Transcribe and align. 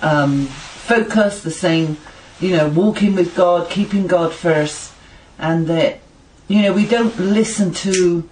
um, 0.00 0.46
focus, 0.46 1.42
the 1.42 1.50
same, 1.50 1.96
you 2.40 2.56
know, 2.56 2.68
walking 2.68 3.14
with 3.14 3.34
God, 3.34 3.70
keeping 3.70 4.06
God 4.06 4.32
first, 4.32 4.92
and 5.38 5.66
that, 5.66 6.00
you 6.48 6.62
know, 6.62 6.72
we 6.72 6.86
don't 6.86 7.18
listen 7.18 7.72
to 7.72 8.28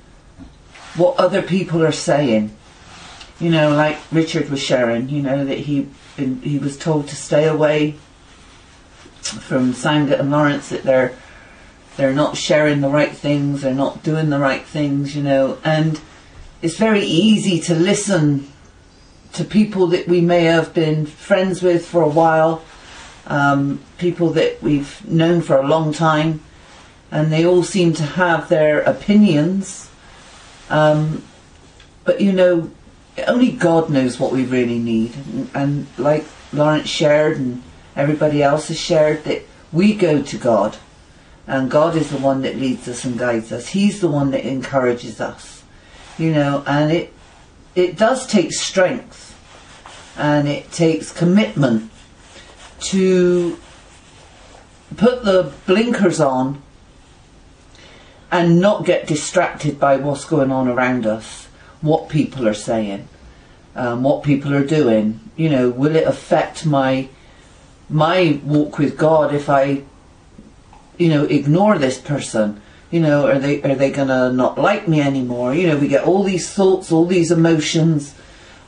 what 0.97 1.17
other 1.17 1.43
people 1.43 1.85
are 1.85 1.93
saying. 1.93 2.57
You 3.41 3.51
know, 3.51 3.75
like 3.75 3.99
Richard 4.13 4.49
was 4.49 4.63
sharing, 4.63 5.09
you 5.09 5.23
know, 5.23 5.45
that 5.45 5.59
he 5.59 5.89
he 6.17 6.59
was 6.59 6.79
told 6.79 7.09
to 7.09 7.17
stay 7.17 7.47
away 7.47 7.97
from 9.23 9.73
Sangha 9.73 10.21
and 10.21 10.31
Laurence, 10.31 10.69
that 10.69 10.85
they're 10.85 11.17
they're 11.97 12.15
not 12.15 12.37
sharing 12.37 12.81
the 12.81 12.89
right 12.89 13.13
things, 13.13 13.63
they're 13.63 13.75
not 13.75 14.03
doing 14.03 14.31
the 14.31 14.39
right 14.39 14.65
things, 14.65 15.17
you 15.17 15.23
know, 15.23 15.59
and 15.65 16.01
it's 16.63 16.77
very 16.77 17.03
easy 17.03 17.61
to 17.61 17.75
listen 17.75 18.49
to 19.35 19.45
people 19.45 19.89
that 19.89 20.09
we 20.09 20.21
may 20.21 20.45
have 20.45 20.73
been 20.73 21.07
friends 21.07 21.63
with 21.63 21.87
for 21.87 22.03
a 22.03 22.09
while, 22.09 22.63
um, 23.27 23.81
people 23.99 24.31
that 24.31 24.63
we've 24.63 25.07
known 25.09 25.43
for 25.43 25.57
a 25.57 25.67
long 25.67 25.93
time, 25.93 26.41
and 27.11 27.33
they 27.33 27.45
all 27.45 27.63
seem 27.63 27.93
to 27.95 28.03
have 28.03 28.49
their 28.49 28.81
opinions. 28.81 29.91
Um, 30.71 31.25
but 32.05 32.21
you 32.21 32.33
know, 32.33 32.71
only 33.27 33.53
God 33.53 33.91
knows 33.91 34.19
what 34.19 34.33
we 34.33 34.45
really 34.45 34.79
need. 34.79 35.15
And, 35.17 35.51
and 35.55 35.87
like 35.99 36.25
Laurence 36.53 36.89
shared 36.89 37.37
and 37.37 37.63
everybody 37.97 38.43
else 38.43 38.69
has 38.69 38.79
shared, 38.79 39.25
that 39.25 39.43
we 39.73 39.95
go 39.95 40.23
to 40.23 40.39
God. 40.39 40.77
And 41.47 41.71
God 41.71 41.97
is 41.97 42.11
the 42.11 42.19
one 42.19 42.43
that 42.43 42.57
leads 42.57 42.89
us 42.89 43.05
and 43.05 43.19
guides 43.19 43.53
us. 43.53 43.69
He's 43.69 44.01
the 44.01 44.09
one 44.09 44.31
that 44.31 44.47
encourages 44.47 45.21
us. 45.21 45.63
You 46.19 46.33
know, 46.33 46.63
and 46.67 46.93
it 46.93 47.14
it 47.75 47.97
does 47.97 48.27
take 48.27 48.53
strength 48.53 49.31
and 50.17 50.49
it 50.49 50.71
takes 50.71 51.13
commitment 51.13 51.91
to 52.81 53.59
put 54.97 55.25
the 55.25 55.53
blinkers 55.67 56.21
on 56.21 56.63
and 58.31 58.61
not 58.61 58.85
get 58.85 59.07
distracted 59.07 59.79
by 59.79 59.97
what's 59.97 60.25
going 60.25 60.51
on 60.51 60.69
around 60.69 61.07
us, 61.07 61.47
what 61.81 62.09
people 62.09 62.49
are 62.49 62.55
saying, 62.55 63.09
um, 63.75 64.03
what 64.03 64.23
people 64.23 64.55
are 64.55 64.67
doing. 64.67 65.21
You 65.37 65.51
know, 65.51 65.71
will 65.71 65.97
it 65.97 66.07
affect 66.07 66.67
my 66.67 67.09
my 67.89 68.41
walk 68.45 68.79
with 68.79 68.97
God 68.97 69.35
if 69.35 69.51
I, 69.51 69.83
you 70.97 71.09
know, 71.09 71.25
ignore 71.25 71.79
this 71.79 71.99
person? 71.99 72.61
You 72.91 73.01
know, 73.01 73.27
are 73.27 73.39
they 73.39 73.63
are 73.63 73.75
they 73.75 73.91
gonna 73.91 74.33
not 74.33 74.59
like 74.59 74.87
me 74.87 75.01
anymore? 75.01 75.55
You 75.55 75.69
know, 75.69 75.79
we 75.79 75.89
get 75.89 76.05
all 76.05 76.23
these 76.23 76.49
thoughts, 76.51 76.93
all 76.93 77.07
these 77.07 77.31
emotions 77.31 78.15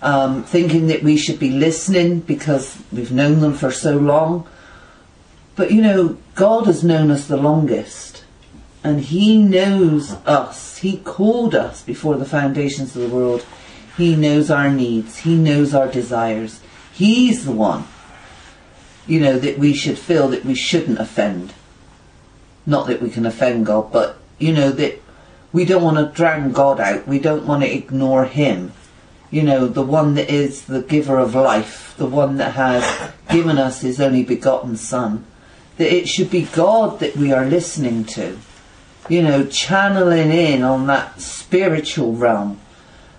um, 0.02 0.44
thinking 0.44 0.88
that 0.88 1.02
we 1.02 1.16
should 1.16 1.38
be 1.38 1.50
listening 1.50 2.20
because 2.20 2.78
we've 2.92 3.12
known 3.12 3.40
them 3.40 3.54
for 3.54 3.70
so 3.70 3.96
long. 3.96 4.46
But 5.54 5.70
you 5.70 5.82
know, 5.82 6.18
God 6.34 6.66
has 6.66 6.84
known 6.84 7.10
us 7.10 7.26
the 7.26 7.36
longest, 7.36 8.24
and 8.84 9.00
He 9.00 9.38
knows 9.38 10.12
us. 10.26 10.78
He 10.78 10.98
called 10.98 11.54
us 11.54 11.82
before 11.82 12.16
the 12.16 12.26
foundations 12.26 12.94
of 12.94 13.02
the 13.02 13.14
world. 13.14 13.44
He 13.96 14.14
knows 14.14 14.50
our 14.50 14.70
needs, 14.70 15.18
He 15.18 15.34
knows 15.36 15.74
our 15.74 15.88
desires. 15.88 16.60
He's 16.92 17.44
the 17.44 17.52
one, 17.52 17.84
you 19.06 19.20
know, 19.20 19.38
that 19.38 19.58
we 19.58 19.74
should 19.74 19.98
feel 19.98 20.28
that 20.28 20.44
we 20.44 20.54
shouldn't 20.54 20.98
offend. 20.98 21.52
Not 22.66 22.88
that 22.88 23.00
we 23.00 23.10
can 23.10 23.24
offend 23.24 23.66
God, 23.66 23.92
but, 23.92 24.18
you 24.38 24.52
know, 24.52 24.70
that 24.70 25.00
we 25.52 25.64
don't 25.64 25.82
want 25.82 25.96
to 25.96 26.14
drown 26.14 26.52
God 26.52 26.80
out. 26.80 27.06
We 27.06 27.18
don't 27.18 27.46
want 27.46 27.62
to 27.62 27.72
ignore 27.72 28.24
Him 28.24 28.72
you 29.30 29.42
know, 29.42 29.66
the 29.66 29.82
one 29.82 30.14
that 30.14 30.30
is 30.30 30.66
the 30.66 30.82
giver 30.82 31.18
of 31.18 31.34
life, 31.34 31.94
the 31.96 32.06
one 32.06 32.36
that 32.36 32.54
has 32.54 33.10
given 33.28 33.58
us 33.58 33.80
his 33.80 34.00
only 34.00 34.22
begotten 34.22 34.76
Son, 34.76 35.24
that 35.76 35.94
it 35.94 36.08
should 36.08 36.30
be 36.30 36.42
God 36.42 37.00
that 37.00 37.16
we 37.16 37.32
are 37.32 37.44
listening 37.44 38.04
to, 38.04 38.38
you 39.08 39.22
know, 39.22 39.44
channeling 39.46 40.30
in 40.30 40.62
on 40.62 40.86
that 40.86 41.20
spiritual 41.20 42.12
realm. 42.14 42.60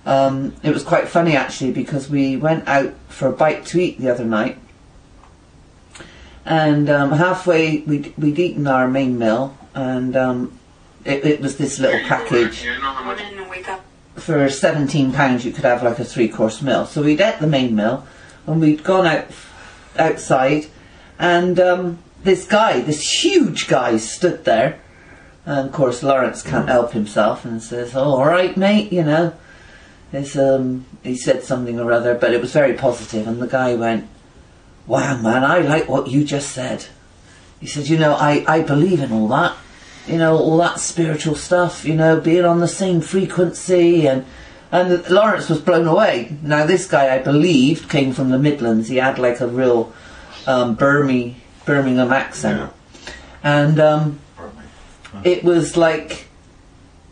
Um, 0.05 0.55
it 0.63 0.73
was 0.73 0.83
quite 0.83 1.09
funny 1.09 1.35
actually 1.35 1.71
because 1.71 2.09
we 2.09 2.37
went 2.37 2.67
out 2.67 2.93
for 3.09 3.27
a 3.27 3.33
bite 3.33 3.65
to 3.67 3.79
eat 3.79 3.99
the 3.99 4.09
other 4.09 4.23
night, 4.23 4.57
and 6.47 6.89
um, 6.89 7.11
halfway 7.11 7.79
we'd, 7.81 8.13
we'd 8.17 8.39
eaten 8.39 8.67
our 8.67 8.87
main 8.87 9.19
meal, 9.19 9.57
and 9.75 10.15
um, 10.15 10.59
it, 11.05 11.25
it 11.25 11.41
was 11.41 11.57
this 11.57 11.79
little 11.79 11.99
package 12.07 12.65
for 14.15 14.49
seventeen 14.49 15.13
pounds 15.13 15.45
you 15.45 15.51
could 15.51 15.63
have 15.63 15.83
like 15.83 15.99
a 15.99 16.05
three 16.05 16.27
course 16.27 16.61
meal. 16.61 16.85
So 16.85 17.03
we'd 17.03 17.21
ate 17.21 17.39
the 17.39 17.47
main 17.47 17.75
meal 17.75 18.05
and 18.45 18.59
we'd 18.59 18.83
gone 18.83 19.05
out 19.05 19.27
outside 19.97 20.65
and 21.19 21.59
um, 21.59 21.99
this 22.23 22.45
guy, 22.47 22.81
this 22.81 23.23
huge 23.23 23.67
guy 23.67 23.97
stood 23.97 24.43
there 24.43 24.79
and 25.45 25.67
of 25.67 25.73
course 25.73 26.03
Laurence 26.03 26.41
can't 26.41 26.67
help 26.67 26.93
himself 26.93 27.45
and 27.45 27.61
says, 27.61 27.95
oh, 27.95 28.15
all 28.15 28.25
right 28.25 28.57
mate, 28.57 28.91
you 28.91 29.03
know. 29.03 29.33
um, 30.35 30.85
he 31.03 31.15
said 31.15 31.43
something 31.43 31.79
or 31.79 31.91
other, 31.91 32.15
but 32.15 32.33
it 32.33 32.41
was 32.41 32.53
very 32.53 32.73
positive 32.73 33.27
and 33.27 33.41
the 33.41 33.47
guy 33.47 33.75
went, 33.75 34.07
wow 34.87 35.17
man, 35.17 35.43
I 35.43 35.59
like 35.59 35.87
what 35.87 36.07
you 36.07 36.23
just 36.23 36.51
said. 36.51 36.85
He 37.59 37.67
said, 37.67 37.87
you 37.87 37.97
know, 37.97 38.13
I, 38.13 38.45
I 38.47 38.61
believe 38.61 39.01
in 39.01 39.11
all 39.11 39.27
that 39.29 39.55
you 40.07 40.17
know, 40.17 40.37
all 40.37 40.57
that 40.57 40.79
spiritual 40.79 41.35
stuff, 41.35 41.83
you 41.83 41.93
know, 41.93 42.19
being 42.19 42.45
on 42.45 42.59
the 42.59 42.67
same 42.67 43.01
frequency 43.01 44.07
and 44.07 44.25
and 44.69 45.09
Laurence 45.09 45.47
was 45.49 45.61
blown 45.61 45.87
away. 45.87 46.37
Now 46.41 46.65
this 46.65 46.87
guy, 46.87 47.15
I 47.15 47.19
believed, 47.19 47.89
came 47.89 48.11
from 48.11 48.29
the 48.29 48.39
Midlands. 48.39 48.89
He 48.89 48.97
had 48.97 49.17
like 49.17 49.39
a 49.39 49.47
real 49.47 49.93
um, 50.45 50.75
Birmingham, 50.75 51.41
Birmingham 51.65 52.11
accent, 52.11 52.71
yeah. 53.05 53.13
and 53.43 53.79
um, 53.79 54.19
it 55.23 55.43
was 55.43 55.77
like 55.77 56.27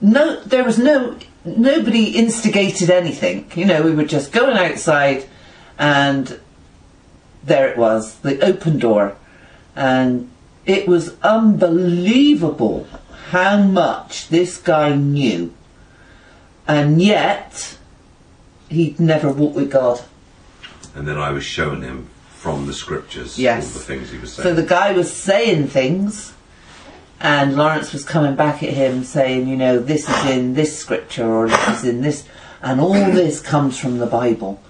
no, 0.02 0.42
there 0.42 0.66
was 0.66 0.78
no 0.78 1.18
nobody 1.46 2.10
instigated 2.18 2.90
anything. 2.90 3.50
You 3.56 3.66
know, 3.66 3.82
we 3.84 3.96
were 3.96 4.06
just 4.06 4.34
going 4.34 4.58
outside, 4.58 5.26
and 5.80 6.40
there 7.46 7.70
it 7.70 7.78
was, 7.78 8.16
the 8.20 8.44
open 8.44 8.80
door, 8.80 9.16
and 9.76 10.30
it 10.66 10.88
was 10.88 11.16
unbelievable 11.22 12.88
how 13.30 13.62
much 13.62 14.30
this 14.30 14.58
guy 14.58 14.96
knew, 14.96 15.54
and 16.68 17.02
yet 17.02 17.78
he'd 18.70 19.00
never 19.00 19.32
walked 19.32 19.56
with 19.56 19.72
God. 19.72 20.02
And 20.96 21.08
then 21.08 21.18
I 21.18 21.32
was 21.32 21.44
showing 21.44 21.82
him 21.82 22.08
from 22.30 22.68
the 22.68 22.74
scriptures 22.74 23.40
yes. 23.40 23.66
all 23.66 23.80
the 23.80 23.86
things 23.86 24.12
he 24.12 24.18
was 24.18 24.34
saying. 24.34 24.44
So 24.44 24.54
the 24.54 24.68
guy 24.68 24.92
was 24.92 25.12
saying 25.12 25.68
things, 25.68 26.34
and 27.20 27.56
Laurence 27.56 27.92
was 27.92 28.04
coming 28.04 28.36
back 28.36 28.62
at 28.62 28.70
him 28.70 29.04
saying, 29.04 29.48
you 29.48 29.58
know, 29.58 29.80
this 29.80 30.08
is 30.08 30.26
in 30.26 30.54
this 30.54 30.78
scripture 30.78 31.28
or 31.28 31.48
this 31.48 31.80
is 31.80 31.86
in 31.86 32.02
this, 32.02 32.28
and 32.62 32.80
all 32.80 32.94
this 32.94 33.42
comes 33.42 33.80
from 33.80 33.98
the 33.98 34.06
Bible. 34.06 34.62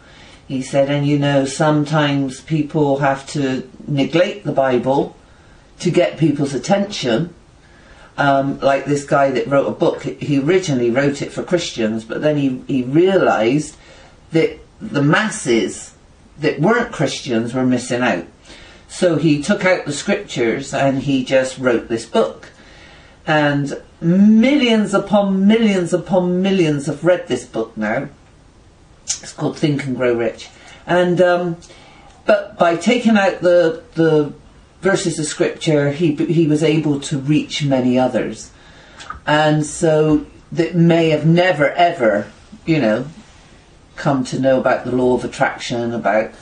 He 0.47 0.61
said, 0.61 0.89
and 0.89 1.07
you 1.07 1.17
know, 1.17 1.45
sometimes 1.45 2.41
people 2.41 3.00
have 3.00 3.25
to 3.29 3.69
neglect 3.88 4.44
the 4.44 4.51
Bible 4.51 5.16
to 5.79 5.89
get 5.89 6.17
people's 6.17 6.53
attention. 6.53 7.33
Um, 8.17 8.59
like 8.59 8.85
this 8.85 9.03
guy 9.03 9.31
that 9.31 9.47
wrote 9.47 9.67
a 9.67 9.72
book, 9.72 10.03
he 10.03 10.39
originally 10.39 10.89
wrote 10.89 11.22
it 11.22 11.33
for 11.33 11.44
Christians, 11.44 12.06
but 12.06 12.22
then 12.22 12.38
he, 12.38 12.63
he 12.67 12.83
realised 12.83 13.75
that 14.31 14.57
the 14.79 15.01
masses 15.01 15.95
that 16.39 16.59
weren't 16.59 16.94
Christians 16.94 17.53
were 17.53 17.66
missing 17.66 18.01
out. 18.01 18.25
So 18.88 19.17
he 19.17 19.41
took 19.41 19.66
out 19.66 19.85
the 19.85 19.91
scriptures 19.91 20.73
and 20.73 21.00
he 21.00 21.25
just 21.25 21.57
wrote 21.57 21.89
this 21.89 22.06
book. 22.06 22.50
And 23.27 23.81
millions 24.00 24.94
upon 24.94 25.47
millions 25.47 25.94
upon 25.94 26.41
millions 26.41 26.85
have 26.85 27.03
read 27.03 27.27
this 27.27 27.45
book 27.45 27.75
now. 27.75 28.09
It's 29.05 29.33
called 29.33 29.57
Think 29.57 29.85
and 29.85 29.95
Grow 29.95 30.13
Rich. 30.13 30.49
And 30.85 31.21
um, 31.21 31.57
but 32.25 32.57
by 32.57 32.75
taking 32.75 33.17
out 33.17 33.41
the 33.41 33.83
the 33.95 34.33
verses 34.81 35.18
of 35.18 35.25
scripture, 35.25 35.91
he, 35.91 36.13
he 36.13 36.45
was 36.47 36.62
able 36.62 37.00
to 37.00 37.18
reach 37.18 37.63
many 37.63 37.97
others. 37.97 38.51
And 39.25 39.65
so 39.65 40.25
that 40.51 40.75
may 40.75 41.09
have 41.09 41.25
never 41.25 41.71
ever, 41.71 42.31
you 42.65 42.80
know, 42.80 43.07
come 43.95 44.24
to 44.25 44.39
know 44.39 44.59
about 44.59 44.85
the 44.85 44.91
law 44.91 45.15
of 45.15 45.25
attraction, 45.25 45.94
about 45.94 46.35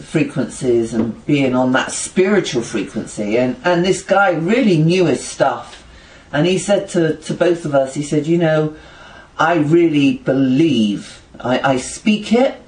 frequencies 0.00 0.94
and 0.94 1.24
being 1.26 1.54
on 1.54 1.72
that 1.72 1.92
spiritual 1.92 2.62
frequency. 2.62 3.36
And, 3.36 3.56
and 3.64 3.84
this 3.84 4.02
guy 4.02 4.30
really 4.30 4.78
knew 4.78 5.06
his 5.06 5.26
stuff. 5.26 5.86
And 6.32 6.46
he 6.46 6.58
said 6.58 6.88
to, 6.90 7.16
to 7.16 7.34
both 7.34 7.66
of 7.66 7.74
us, 7.74 7.94
he 7.94 8.02
said, 8.02 8.26
you 8.26 8.38
know, 8.38 8.74
I 9.38 9.56
really 9.56 10.18
believe, 10.18 11.21
I, 11.42 11.72
I 11.72 11.76
speak 11.76 12.32
it, 12.32 12.60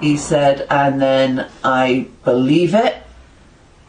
he 0.00 0.16
said, 0.16 0.66
and 0.70 1.00
then 1.00 1.48
I 1.62 2.08
believe 2.24 2.74
it, 2.74 3.02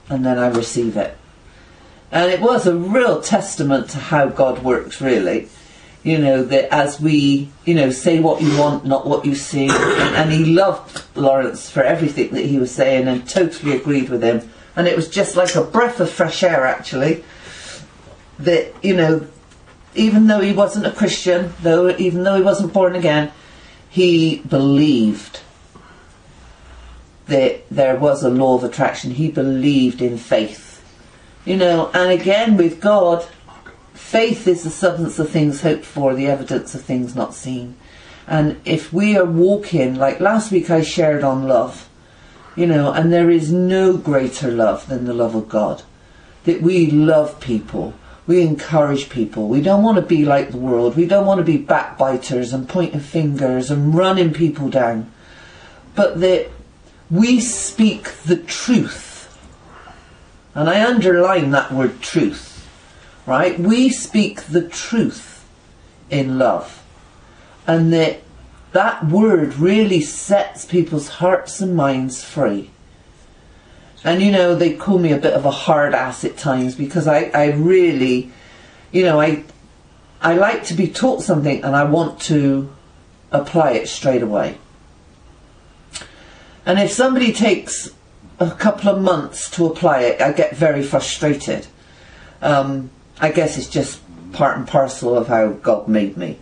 and 0.10 0.26
then 0.26 0.38
I 0.38 0.48
receive 0.48 0.98
it. 0.98 1.18
And 2.12 2.32
it 2.32 2.42
was 2.42 2.68
a 2.68 2.76
real 2.76 3.22
testament 3.22 3.90
to 3.92 3.98
how 3.98 4.28
God 4.28 4.64
works, 4.64 5.02
really. 5.02 5.50
You 6.04 6.18
know, 6.20 6.44
that 6.44 6.72
as 6.74 7.00
we, 7.00 7.50
you 7.66 7.74
know, 7.74 7.90
say 7.90 8.20
what 8.20 8.42
you 8.42 8.58
want, 8.60 8.86
not 8.86 9.08
what 9.08 9.26
you 9.26 9.36
see. 9.36 9.70
And 9.72 10.32
he 10.32 10.46
loved 10.46 11.04
Laurence 11.16 11.70
for 11.70 11.82
everything 11.82 12.34
that 12.34 12.46
he 12.46 12.60
was 12.60 12.72
saying 12.72 13.08
and 13.08 13.28
totally 13.28 13.76
agreed 13.76 14.10
with 14.10 14.22
him. 14.22 14.50
And 14.76 14.88
it 14.88 14.96
was 14.96 15.08
just 15.08 15.36
like 15.36 15.56
a 15.56 15.64
breath 15.64 16.00
of 16.00 16.10
fresh 16.10 16.44
air, 16.44 16.66
actually. 16.66 17.24
That, 18.38 18.74
you 18.84 18.96
know, 18.96 19.28
even 19.96 20.28
though 20.28 20.42
he 20.42 20.52
wasn't 20.52 20.86
a 20.86 20.92
Christian, 20.92 21.54
though 21.62 21.90
even 21.98 22.24
though 22.24 22.36
he 22.36 22.44
wasn't 22.44 22.74
born 22.74 22.96
again, 22.96 23.32
he 23.94 24.38
believed 24.38 25.42
that 27.28 27.62
there 27.70 27.96
was 27.96 28.24
a 28.24 28.30
law 28.30 28.56
of 28.56 28.64
attraction. 28.64 29.12
He 29.12 29.30
believed 29.30 30.02
in 30.02 30.18
faith. 30.18 30.84
You 31.46 31.58
know, 31.58 31.92
and 31.94 32.10
again 32.10 32.58
with 32.58 32.82
God, 32.82 33.24
faith 33.94 34.48
is 34.48 34.64
the 34.64 34.72
substance 34.72 35.20
of 35.20 35.30
things 35.30 35.62
hoped 35.62 35.86
for, 35.86 36.16
the 36.16 36.26
evidence 36.26 36.74
of 36.74 36.82
things 36.82 37.16
not 37.16 37.36
seen. 37.36 37.76
And 38.26 38.60
if 38.66 38.92
we 38.92 39.16
are 39.16 39.26
walking, 39.26 39.94
like 39.94 40.20
last 40.20 40.52
week 40.52 40.72
I 40.72 40.82
shared 40.82 41.24
on 41.24 41.48
love, 41.48 41.88
you 42.56 42.66
know, 42.66 42.92
and 42.94 43.14
there 43.14 43.30
is 43.30 43.54
no 43.54 43.96
greater 43.96 44.50
love 44.50 44.88
than 44.88 45.06
the 45.06 45.14
love 45.14 45.36
of 45.36 45.48
God. 45.48 45.84
That 46.46 46.64
we 46.64 46.90
love 46.90 47.40
people, 47.40 47.94
we 48.26 48.42
encourage 48.42 49.10
people. 49.10 49.48
We 49.48 49.62
don't 49.62 49.84
want 49.84 49.98
to 49.98 50.02
be 50.02 50.24
like 50.24 50.52
the 50.52 50.58
world. 50.58 50.96
We 50.96 51.06
don't 51.06 51.26
want 51.26 51.40
to 51.40 51.44
be 51.44 51.58
backbiters 51.58 52.54
and 52.54 52.70
pointing 52.70 53.02
fingers 53.02 53.70
and 53.70 53.94
running 53.94 54.34
people 54.34 54.70
down. 54.70 55.12
But 55.96 56.22
that 56.22 56.50
we 57.12 57.40
speak 57.40 58.14
the 58.24 58.38
truth. 58.38 59.12
And 60.56 60.70
I 60.70 60.86
underline 60.86 61.52
that 61.52 61.72
word 61.72 62.02
truth, 62.02 62.68
right? 63.26 63.60
We 63.60 63.90
speak 63.90 64.44
the 64.46 64.68
truth 64.68 65.46
in 66.10 66.38
love. 66.38 66.84
And 67.68 67.92
that 67.92 68.22
that 68.72 69.06
word 69.06 69.56
really 69.56 70.02
sets 70.02 70.66
people's 70.66 71.08
hearts 71.10 71.62
and 71.62 71.76
minds 71.76 72.24
free. 72.24 72.72
And 74.04 74.22
you 74.22 74.32
know, 74.32 74.56
they 74.56 74.76
call 74.76 75.00
me 75.00 75.12
a 75.12 75.18
bit 75.18 75.34
of 75.34 75.46
a 75.46 75.52
hard 75.52 75.94
ass 75.94 76.26
at 76.26 76.38
times 76.38 76.76
because 76.76 77.08
I, 77.08 77.32
I 77.34 77.52
really, 77.52 78.32
you 78.92 79.04
know, 79.04 79.22
I, 79.22 79.44
I 80.22 80.34
like 80.34 80.66
to 80.66 80.74
be 80.74 80.88
taught 80.88 81.22
something 81.22 81.64
and 81.64 81.76
I 81.76 81.86
want 81.86 82.20
to 82.24 82.74
apply 83.32 83.72
it 83.72 83.88
straight 83.88 84.22
away. 84.22 84.58
And 86.66 86.80
if 86.80 86.92
somebody 86.92 87.34
takes 87.34 87.92
a 88.40 88.52
couple 88.52 88.90
of 88.90 89.02
months 89.02 89.50
to 89.52 89.66
apply 89.66 90.02
it, 90.02 90.22
I 90.22 90.32
get 90.34 90.56
very 90.56 90.84
frustrated. 90.84 91.68
Um, 92.42 92.90
I 93.20 93.32
guess 93.32 93.58
it's 93.58 93.70
just 93.70 94.02
part 94.34 94.58
and 94.58 94.68
parcel 94.68 95.18
of 95.18 95.28
how 95.28 95.50
God 95.52 95.88
made 95.88 96.18
me. 96.18 96.40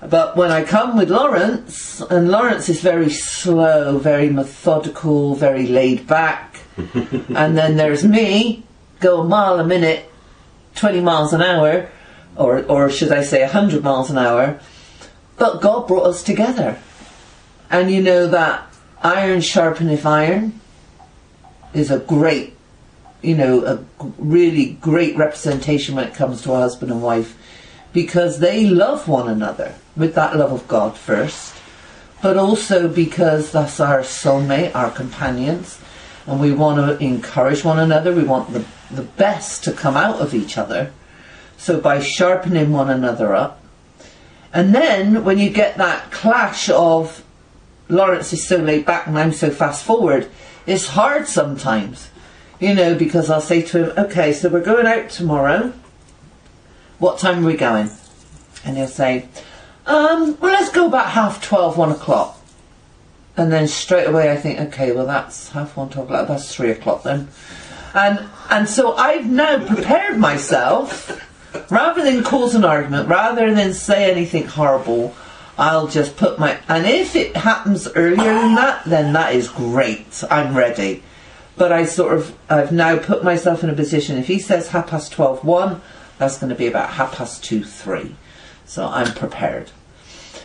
But 0.00 0.36
when 0.36 0.50
I 0.50 0.64
come 0.64 0.96
with 0.96 1.10
Laurence, 1.10 2.00
and 2.02 2.30
Laurence 2.30 2.68
is 2.68 2.80
very 2.80 3.10
slow, 3.10 3.98
very 3.98 4.28
methodical, 4.28 5.34
very 5.34 5.66
laid 5.66 6.06
back, 6.06 6.60
and 6.94 7.56
then 7.56 7.76
there's 7.76 8.04
me, 8.04 8.64
go 9.00 9.20
a 9.20 9.24
mile 9.24 9.60
a 9.60 9.64
minute, 9.64 10.10
20 10.74 11.00
miles 11.00 11.32
an 11.32 11.42
hour, 11.42 11.88
or, 12.36 12.64
or 12.64 12.90
should 12.90 13.12
I 13.12 13.22
say 13.22 13.42
100 13.42 13.82
miles 13.82 14.10
an 14.10 14.18
hour, 14.18 14.58
but 15.36 15.60
God 15.60 15.86
brought 15.86 16.06
us 16.06 16.22
together. 16.22 16.78
And 17.70 17.90
you 17.90 18.02
know 18.02 18.26
that 18.28 18.72
iron 19.02 19.40
sharpeneth 19.40 20.04
iron 20.04 20.60
is 21.72 21.90
a 21.90 21.98
great, 21.98 22.56
you 23.22 23.36
know, 23.36 23.64
a 23.64 24.04
really 24.18 24.72
great 24.80 25.16
representation 25.16 25.94
when 25.94 26.06
it 26.06 26.14
comes 26.14 26.42
to 26.42 26.52
a 26.52 26.56
husband 26.56 26.90
and 26.90 27.02
wife 27.02 27.36
because 27.92 28.40
they 28.40 28.66
love 28.66 29.08
one 29.08 29.28
another 29.28 29.74
with 29.96 30.14
that 30.16 30.36
love 30.36 30.52
of 30.52 30.66
God 30.68 30.96
first, 30.96 31.54
but 32.20 32.36
also 32.36 32.88
because 32.88 33.52
that's 33.52 33.80
our 33.80 34.00
soulmate, 34.00 34.74
our 34.74 34.90
companions, 34.90 35.80
and 36.26 36.40
we 36.40 36.52
want 36.52 36.78
to 36.78 37.04
encourage 37.04 37.64
one 37.64 37.78
another. 37.78 38.12
We 38.12 38.24
want 38.24 38.52
the, 38.52 38.64
the 38.90 39.02
best 39.02 39.64
to 39.64 39.72
come 39.72 39.96
out 39.96 40.20
of 40.20 40.34
each 40.34 40.56
other. 40.56 40.92
So 41.56 41.80
by 41.80 42.00
sharpening 42.00 42.72
one 42.72 42.90
another 42.90 43.34
up, 43.34 43.62
and 44.52 44.74
then 44.74 45.24
when 45.24 45.38
you 45.38 45.50
get 45.50 45.76
that 45.78 46.10
clash 46.10 46.68
of 46.68 47.24
Laurence 47.88 48.32
is 48.32 48.46
so 48.46 48.56
laid 48.56 48.86
back 48.86 49.06
and 49.06 49.18
I'm 49.18 49.32
so 49.32 49.50
fast 49.50 49.84
forward, 49.84 50.30
it's 50.66 50.88
hard 50.88 51.26
sometimes, 51.28 52.10
you 52.60 52.74
know, 52.74 52.94
because 52.94 53.30
I'll 53.30 53.40
say 53.40 53.62
to 53.62 53.90
him, 53.90 54.06
okay, 54.06 54.32
so 54.32 54.48
we're 54.48 54.64
going 54.64 54.86
out 54.86 55.10
tomorrow. 55.10 55.72
What 56.98 57.18
time 57.18 57.44
are 57.44 57.46
we 57.46 57.56
going? 57.56 57.90
And 58.64 58.76
he'll 58.76 58.86
say, 58.86 59.28
um, 59.86 60.38
well, 60.40 60.52
let's 60.52 60.70
go 60.70 60.86
about 60.86 61.10
half 61.10 61.42
twelve, 61.42 61.76
one 61.76 61.92
o'clock. 61.92 62.40
And 63.36 63.50
then 63.50 63.66
straight 63.66 64.06
away 64.06 64.30
I 64.30 64.36
think, 64.36 64.60
okay, 64.60 64.92
well, 64.92 65.06
that's 65.06 65.50
half 65.50 65.76
one, 65.76 65.90
twelve 65.90 66.08
o'clock, 66.08 66.28
that's 66.28 66.54
three 66.54 66.70
o'clock 66.70 67.02
then. 67.02 67.28
And, 67.94 68.28
and 68.50 68.68
so 68.68 68.94
I've 68.94 69.26
now 69.26 69.64
prepared 69.66 70.18
myself, 70.18 71.20
rather 71.70 72.02
than 72.02 72.22
cause 72.24 72.54
an 72.54 72.64
argument, 72.64 73.08
rather 73.08 73.54
than 73.54 73.72
say 73.72 74.10
anything 74.10 74.46
horrible, 74.46 75.14
I'll 75.56 75.86
just 75.86 76.16
put 76.16 76.38
my. 76.38 76.58
And 76.68 76.86
if 76.86 77.14
it 77.14 77.36
happens 77.36 77.88
earlier 77.94 78.34
than 78.34 78.56
that, 78.56 78.84
then 78.84 79.12
that 79.12 79.34
is 79.34 79.48
great. 79.48 80.24
I'm 80.30 80.56
ready. 80.56 81.02
But 81.56 81.70
I 81.70 81.84
sort 81.84 82.14
of. 82.14 82.36
I've 82.50 82.72
now 82.72 82.98
put 82.98 83.22
myself 83.22 83.62
in 83.62 83.70
a 83.70 83.74
position. 83.74 84.18
If 84.18 84.26
he 84.26 84.40
says 84.40 84.68
half 84.68 84.88
past 84.88 85.12
12, 85.12 85.44
1, 85.44 85.80
that's 86.18 86.38
going 86.38 86.50
to 86.50 86.56
be 86.56 86.66
about 86.66 86.90
half 86.90 87.16
past 87.16 87.44
2, 87.44 87.62
3. 87.62 88.16
So 88.66 88.86
I'm 88.86 89.14
prepared. 89.14 89.70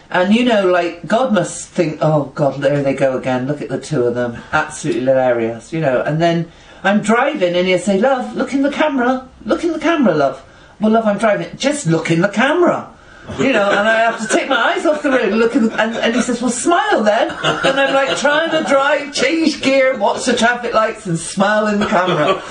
And 0.10 0.34
you 0.34 0.44
know, 0.44 0.66
like, 0.66 1.06
God 1.06 1.34
must 1.34 1.70
think, 1.70 2.00
oh 2.02 2.26
God, 2.36 2.62
there 2.62 2.82
they 2.82 2.96
go 2.96 3.18
again. 3.18 3.46
Look 3.46 3.62
at 3.62 3.70
the 3.70 3.80
two 3.80 4.04
of 4.04 4.16
them. 4.16 4.42
Absolutely 4.52 5.02
hilarious, 5.02 5.72
you 5.72 5.80
know. 5.80 6.02
And 6.02 6.20
then 6.20 6.52
I'm 6.84 7.02
driving 7.02 7.56
and 7.56 7.68
he'll 7.68 7.78
say, 7.78 8.00
love, 8.00 8.36
look 8.36 8.54
in 8.54 8.64
the 8.64 8.72
camera. 8.72 9.30
Look 9.46 9.64
in 9.64 9.72
the 9.72 9.80
camera, 9.80 10.16
love. 10.16 10.44
Well, 10.80 10.92
love, 10.92 11.06
I'm 11.06 11.18
driving. 11.18 11.56
Just 11.58 11.86
look 11.86 12.10
in 12.10 12.22
the 12.22 12.30
camera 12.30 12.94
you 13.38 13.54
know, 13.54 13.70
and 13.70 13.88
I 13.88 14.00
have 14.00 14.20
to 14.22 14.28
take 14.28 14.50
my 14.50 14.74
eyes 14.74 14.86
off 14.86 15.04
the 15.04 15.10
road, 15.10 15.30
and 15.30 15.38
look 15.38 15.56
at 15.56 15.62
and, 15.62 15.96
and 15.96 16.16
he 16.16 16.22
says, 16.22 16.42
well, 16.42 16.52
smile 16.52 17.04
then. 17.04 17.30
And 17.30 17.80
I'm 17.80 17.94
like 17.94 18.18
trying 18.18 18.52
to 18.52 18.68
drive, 18.68 19.14
change 19.14 19.62
gear, 19.62 19.98
watch 19.98 20.26
the 20.26 20.36
traffic 20.36 20.74
lights 20.74 21.06
and 21.06 21.18
smile 21.18 21.68
in 21.68 21.80
the 21.80 21.86
camera. 21.86 22.42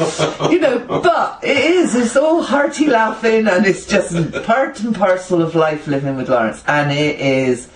You 0.50 0.60
know, 0.60 0.78
but 1.02 1.42
it 1.42 1.56
is, 1.56 1.94
it's 1.94 2.16
all 2.16 2.42
hearty 2.42 2.86
laughing 2.86 3.46
and 3.48 3.66
it's 3.66 3.86
just 3.86 4.14
part 4.44 4.80
and 4.80 4.94
parcel 4.94 5.42
of 5.42 5.54
life 5.54 5.86
living 5.86 6.16
with 6.16 6.28
Laurence. 6.28 6.62
And 6.66 6.92
it 6.92 7.20
is 7.20 7.68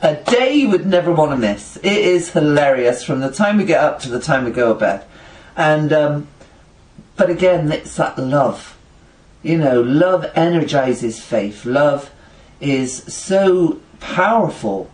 a 0.00 0.14
day 0.14 0.54
you 0.54 0.68
would 0.70 0.86
never 0.86 1.12
want 1.12 1.32
to 1.32 1.36
miss. 1.36 1.76
It 1.78 1.86
is 1.86 2.30
hilarious 2.30 3.04
from 3.04 3.20
the 3.20 3.30
time 3.30 3.56
we 3.56 3.64
get 3.64 3.82
up 3.82 4.00
to 4.00 4.08
the 4.08 4.20
time 4.20 4.44
we 4.44 4.52
go 4.52 4.72
to 4.72 4.78
bed. 4.78 5.04
And, 5.56 5.92
um, 5.92 6.28
but 7.16 7.30
again, 7.30 7.70
it's 7.72 7.96
that 7.96 8.16
love. 8.18 8.78
You 9.42 9.58
know, 9.58 9.80
love 9.80 10.30
energizes 10.34 11.22
faith. 11.22 11.64
Love 11.64 12.10
is 12.60 13.02
so 13.12 13.80
powerful 14.00 14.90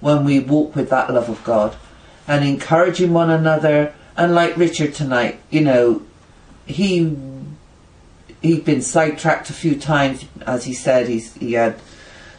when 0.00 0.24
we 0.24 0.40
walk 0.40 0.76
with 0.76 0.90
that 0.90 1.12
love 1.12 1.28
of 1.28 1.42
God 1.44 1.76
and 2.26 2.44
encouraging 2.44 3.12
one 3.12 3.30
another. 3.30 3.94
And 4.16 4.34
like 4.34 4.56
Richard 4.56 4.94
tonight, 4.94 5.40
you 5.50 5.60
know, 5.60 6.02
he 6.66 7.16
he'd 8.42 8.64
been 8.64 8.82
sidetracked 8.82 9.50
a 9.50 9.52
few 9.52 9.78
times, 9.78 10.24
as 10.46 10.64
he 10.64 10.74
said. 10.74 11.08
He's 11.08 11.34
he 11.34 11.54
had 11.54 11.80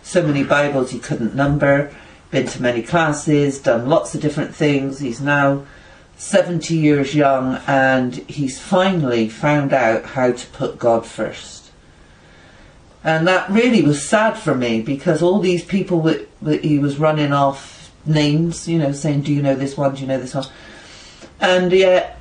so 0.03 0.25
many 0.25 0.43
Bibles 0.43 0.91
he 0.91 0.99
couldn't 0.99 1.35
number. 1.35 1.93
Been 2.31 2.45
to 2.47 2.61
many 2.61 2.83
classes, 2.83 3.59
done 3.59 3.89
lots 3.89 4.13
of 4.13 4.21
different 4.21 4.53
things. 4.53 4.99
He's 4.99 5.19
now 5.19 5.65
70 6.17 6.75
years 6.75 7.15
young 7.15 7.59
and 7.65 8.13
he's 8.27 8.61
finally 8.61 9.29
found 9.29 9.73
out 9.73 10.05
how 10.05 10.33
to 10.33 10.47
put 10.47 10.77
God 10.77 11.07
first 11.07 11.58
and 13.03 13.27
that 13.27 13.49
really 13.49 13.81
was 13.81 14.07
sad 14.07 14.37
for 14.37 14.53
me 14.53 14.81
because 14.81 15.21
all 15.21 15.39
these 15.39 15.63
people 15.63 16.01
that, 16.03 16.27
that 16.41 16.63
he 16.63 16.79
was 16.79 16.97
running 16.97 17.31
off 17.31 17.91
names, 18.05 18.67
you 18.67 18.77
know, 18.77 18.91
saying, 18.91 19.21
Do 19.21 19.33
you 19.33 19.41
know 19.41 19.55
this 19.55 19.77
one? 19.77 19.95
Do 19.95 20.01
you 20.01 20.07
know 20.07 20.19
this 20.19 20.35
one? 20.35 20.45
And 21.39 21.71
yet 21.71 22.19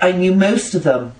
I 0.00 0.12
knew 0.12 0.34
most 0.34 0.74
of 0.74 0.82
them. 0.82 1.12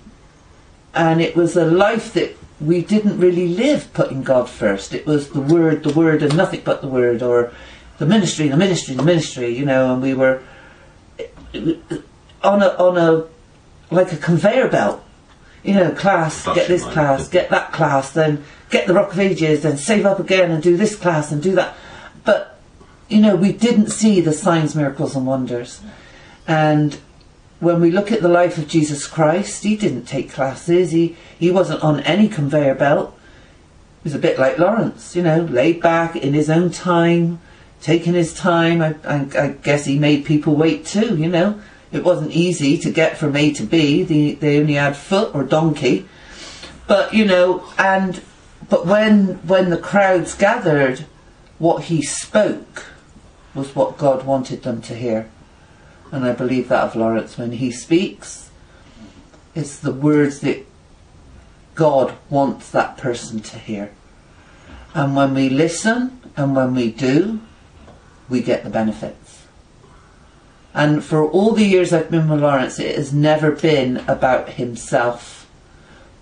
And 0.94 1.20
it 1.20 1.36
was 1.36 1.56
a 1.56 1.64
life 1.64 2.12
that 2.14 2.36
we 2.60 2.82
didn't 2.82 3.20
really 3.20 3.46
live 3.46 3.92
putting 3.92 4.22
God 4.22 4.48
first. 4.48 4.92
It 4.92 5.06
was 5.06 5.30
the 5.30 5.40
word, 5.40 5.84
the 5.84 5.92
word, 5.92 6.22
and 6.22 6.36
nothing 6.36 6.62
but 6.64 6.80
the 6.80 6.88
word, 6.88 7.22
or 7.22 7.52
the 7.98 8.06
ministry, 8.06 8.48
the 8.48 8.56
ministry, 8.56 8.94
the 8.94 9.02
ministry, 9.02 9.56
you 9.56 9.64
know, 9.64 9.92
and 9.92 10.02
we 10.02 10.14
were 10.14 10.42
on 12.42 12.62
a, 12.62 12.68
on 12.78 12.96
a, 12.96 13.26
like 13.94 14.12
a 14.12 14.16
conveyor 14.16 14.68
belt. 14.68 15.04
You 15.62 15.74
know, 15.74 15.90
class, 15.90 16.44
get 16.46 16.68
this 16.68 16.84
class, 16.84 17.28
get 17.28 17.50
that 17.50 17.72
class, 17.72 18.12
then 18.12 18.44
get 18.70 18.86
the 18.86 18.94
Rock 18.94 19.12
of 19.12 19.18
Ages 19.18 19.64
and 19.64 19.78
save 19.78 20.06
up 20.06 20.20
again 20.20 20.50
and 20.50 20.62
do 20.62 20.76
this 20.76 20.94
class 20.94 21.32
and 21.32 21.42
do 21.42 21.54
that. 21.56 21.76
But, 22.24 22.58
you 23.08 23.20
know, 23.20 23.34
we 23.34 23.52
didn't 23.52 23.88
see 23.88 24.20
the 24.20 24.32
signs, 24.32 24.76
miracles, 24.76 25.16
and 25.16 25.26
wonders. 25.26 25.80
And 26.46 26.98
when 27.60 27.80
we 27.80 27.90
look 27.90 28.12
at 28.12 28.22
the 28.22 28.28
life 28.28 28.56
of 28.56 28.68
Jesus 28.68 29.06
Christ, 29.06 29.64
he 29.64 29.76
didn't 29.76 30.04
take 30.04 30.30
classes, 30.30 30.92
he, 30.92 31.16
he 31.38 31.50
wasn't 31.50 31.82
on 31.82 32.00
any 32.00 32.28
conveyor 32.28 32.74
belt. 32.74 33.18
He 34.02 34.08
was 34.08 34.14
a 34.14 34.18
bit 34.18 34.38
like 34.38 34.58
Laurence, 34.58 35.16
you 35.16 35.22
know, 35.22 35.42
laid 35.42 35.82
back 35.82 36.14
in 36.14 36.34
his 36.34 36.48
own 36.48 36.70
time, 36.70 37.40
taking 37.80 38.14
his 38.14 38.32
time. 38.32 38.80
I, 38.80 38.94
I, 39.04 39.26
I 39.38 39.48
guess 39.62 39.86
he 39.86 39.98
made 39.98 40.24
people 40.24 40.54
wait 40.54 40.86
too, 40.86 41.16
you 41.16 41.28
know. 41.28 41.60
It 41.90 42.04
wasn't 42.04 42.32
easy 42.32 42.76
to 42.78 42.90
get 42.90 43.16
from 43.16 43.34
A 43.36 43.52
to 43.52 43.62
B. 43.64 44.02
They, 44.02 44.32
they 44.32 44.60
only 44.60 44.74
had 44.74 44.96
foot 44.96 45.34
or 45.34 45.42
donkey. 45.42 46.06
But, 46.86 47.14
you 47.14 47.24
know, 47.24 47.64
and, 47.78 48.22
but 48.68 48.86
when, 48.86 49.46
when 49.46 49.70
the 49.70 49.78
crowds 49.78 50.34
gathered, 50.34 51.06
what 51.58 51.84
he 51.84 52.02
spoke 52.02 52.86
was 53.54 53.74
what 53.74 53.98
God 53.98 54.24
wanted 54.24 54.62
them 54.62 54.80
to 54.82 54.94
hear. 54.94 55.30
And 56.10 56.24
I 56.24 56.32
believe 56.32 56.68
that 56.68 56.84
of 56.84 56.96
Laurence. 56.96 57.36
When 57.36 57.52
he 57.52 57.70
speaks, 57.70 58.50
it's 59.54 59.78
the 59.78 59.92
words 59.92 60.40
that 60.40 60.66
God 61.74 62.14
wants 62.30 62.70
that 62.70 62.96
person 62.96 63.40
to 63.40 63.58
hear. 63.58 63.92
And 64.94 65.14
when 65.14 65.34
we 65.34 65.48
listen 65.48 66.20
and 66.36 66.56
when 66.56 66.74
we 66.74 66.90
do, 66.90 67.40
we 68.28 68.40
get 68.40 68.64
the 68.64 68.70
benefits. 68.70 69.27
And 70.74 71.02
for 71.04 71.24
all 71.28 71.52
the 71.52 71.64
years 71.64 71.92
I've 71.92 72.10
been 72.10 72.28
with 72.28 72.40
Laurence, 72.40 72.78
it 72.78 72.96
has 72.96 73.12
never 73.12 73.50
been 73.52 73.98
about 74.06 74.50
himself, 74.50 75.48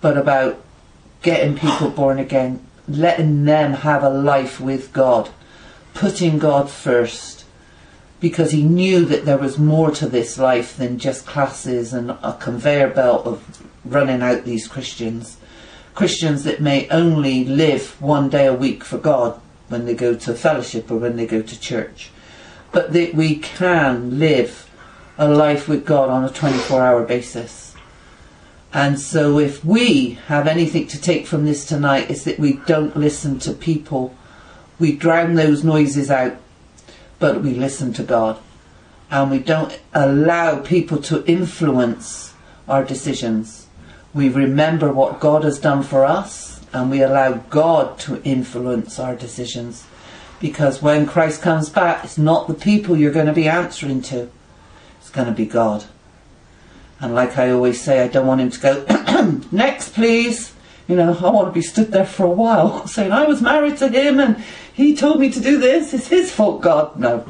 but 0.01 0.17
about 0.17 0.59
getting 1.21 1.57
people 1.57 1.89
born 1.95 2.19
again, 2.19 2.65
letting 2.87 3.45
them 3.45 3.73
have 3.73 4.03
a 4.03 4.09
life 4.09 4.59
with 4.59 4.93
God, 4.93 5.29
putting 5.93 6.39
God 6.39 6.69
first, 6.69 7.45
because 8.19 8.51
he 8.51 8.63
knew 8.63 9.05
that 9.05 9.25
there 9.25 9.37
was 9.37 9.59
more 9.59 9.91
to 9.91 10.07
this 10.07 10.37
life 10.37 10.75
than 10.75 10.97
just 10.97 11.25
classes 11.25 11.93
and 11.93 12.11
a 12.11 12.37
conveyor 12.39 12.89
belt 12.89 13.25
of 13.25 13.67
running 13.85 14.21
out 14.21 14.43
these 14.43 14.67
Christians. 14.67 15.37
Christians 15.93 16.43
that 16.43 16.61
may 16.61 16.87
only 16.89 17.43
live 17.43 17.99
one 18.01 18.29
day 18.29 18.45
a 18.47 18.53
week 18.53 18.83
for 18.83 18.97
God 18.97 19.39
when 19.67 19.85
they 19.85 19.93
go 19.93 20.15
to 20.15 20.33
fellowship 20.33 20.89
or 20.89 20.97
when 20.97 21.15
they 21.15 21.25
go 21.25 21.41
to 21.41 21.59
church, 21.59 22.09
but 22.71 22.93
that 22.93 23.13
we 23.13 23.35
can 23.37 24.19
live 24.19 24.69
a 25.17 25.27
life 25.27 25.67
with 25.67 25.85
God 25.85 26.09
on 26.09 26.23
a 26.23 26.29
24 26.29 26.81
hour 26.81 27.03
basis. 27.03 27.75
And 28.73 28.99
so, 28.99 29.39
if 29.39 29.63
we 29.63 30.19
have 30.27 30.45
anything 30.45 30.87
to 30.87 31.01
take 31.01 31.25
from 31.25 31.45
this 31.45 31.65
tonight, 31.65 32.11
is 32.11 32.25
that 32.25 32.37
we 32.37 32.53
don't 32.67 32.95
listen 32.95 33.39
to 33.39 33.53
people, 33.53 34.15
we 34.77 34.95
drown 34.95 35.35
those 35.35 35.63
noises 35.63 36.11
out, 36.11 36.35
but 37.17 37.41
we 37.41 37.53
listen 37.53 37.93
to 37.93 38.03
God. 38.03 38.39
And 39.09 39.31
we 39.31 39.39
don't 39.39 39.79
allow 39.93 40.59
people 40.59 41.01
to 41.03 41.25
influence 41.25 42.33
our 42.67 42.83
decisions. 42.83 43.67
We 44.13 44.29
remember 44.29 44.91
what 44.91 45.21
God 45.21 45.43
has 45.43 45.59
done 45.59 45.81
for 45.81 46.03
us, 46.03 46.61
and 46.73 46.91
we 46.91 47.01
allow 47.01 47.33
God 47.49 47.97
to 47.99 48.21
influence 48.23 48.99
our 48.99 49.15
decisions. 49.15 49.85
Because 50.39 50.81
when 50.81 51.07
Christ 51.07 51.41
comes 51.41 51.69
back, 51.69 52.03
it's 52.03 52.17
not 52.17 52.47
the 52.47 52.53
people 52.53 52.95
you're 52.95 53.11
going 53.11 53.25
to 53.25 53.33
be 53.33 53.47
answering 53.47 54.01
to, 54.03 54.29
it's 54.99 55.09
going 55.09 55.27
to 55.27 55.33
be 55.33 55.45
God. 55.45 55.85
And 56.99 57.13
like 57.13 57.37
I 57.37 57.51
always 57.51 57.81
say, 57.81 58.03
I 58.03 58.07
don't 58.07 58.27
want 58.27 58.41
him 58.41 58.51
to 58.51 58.59
go, 58.59 59.41
next 59.51 59.93
please. 59.93 60.53
You 60.87 60.95
know, 60.95 61.17
I 61.17 61.29
want 61.29 61.47
to 61.49 61.51
be 61.51 61.61
stood 61.61 61.91
there 61.91 62.05
for 62.05 62.25
a 62.25 62.29
while 62.29 62.87
saying, 62.87 63.11
I 63.11 63.25
was 63.25 63.41
married 63.41 63.77
to 63.77 63.89
him 63.89 64.19
and 64.19 64.43
he 64.73 64.95
told 64.95 65.19
me 65.19 65.31
to 65.31 65.39
do 65.39 65.59
this. 65.59 65.93
It's 65.93 66.07
his 66.07 66.31
fault, 66.31 66.61
God. 66.61 66.97
No. 66.97 67.25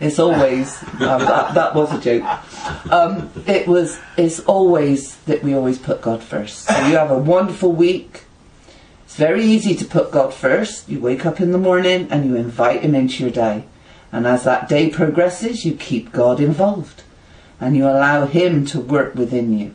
It's 0.00 0.18
always, 0.18 0.80
um, 1.00 1.20
that, 1.20 1.54
that 1.54 1.74
was 1.74 1.92
a 1.92 2.00
joke. 2.00 2.92
Um, 2.92 3.30
it 3.46 3.66
was, 3.66 3.98
it's 4.16 4.38
always 4.40 5.16
that 5.22 5.42
we 5.42 5.54
always 5.54 5.78
put 5.78 6.00
God 6.00 6.22
first. 6.22 6.66
So 6.66 6.86
you 6.86 6.96
have 6.96 7.10
a 7.10 7.18
wonderful 7.18 7.72
week. 7.72 8.22
Very 9.18 9.42
easy 9.42 9.74
to 9.74 9.84
put 9.84 10.12
God 10.12 10.32
first. 10.32 10.88
You 10.88 11.00
wake 11.00 11.26
up 11.26 11.40
in 11.40 11.50
the 11.50 11.58
morning 11.58 12.06
and 12.08 12.24
you 12.24 12.36
invite 12.36 12.82
him 12.82 12.94
into 12.94 13.24
your 13.24 13.32
day. 13.32 13.64
And 14.12 14.28
as 14.28 14.44
that 14.44 14.68
day 14.68 14.90
progresses, 14.90 15.64
you 15.64 15.74
keep 15.74 16.12
God 16.12 16.38
involved 16.38 17.02
and 17.60 17.76
you 17.76 17.82
allow 17.82 18.26
Him 18.26 18.64
to 18.66 18.80
work 18.80 19.16
within 19.16 19.58
you. 19.58 19.74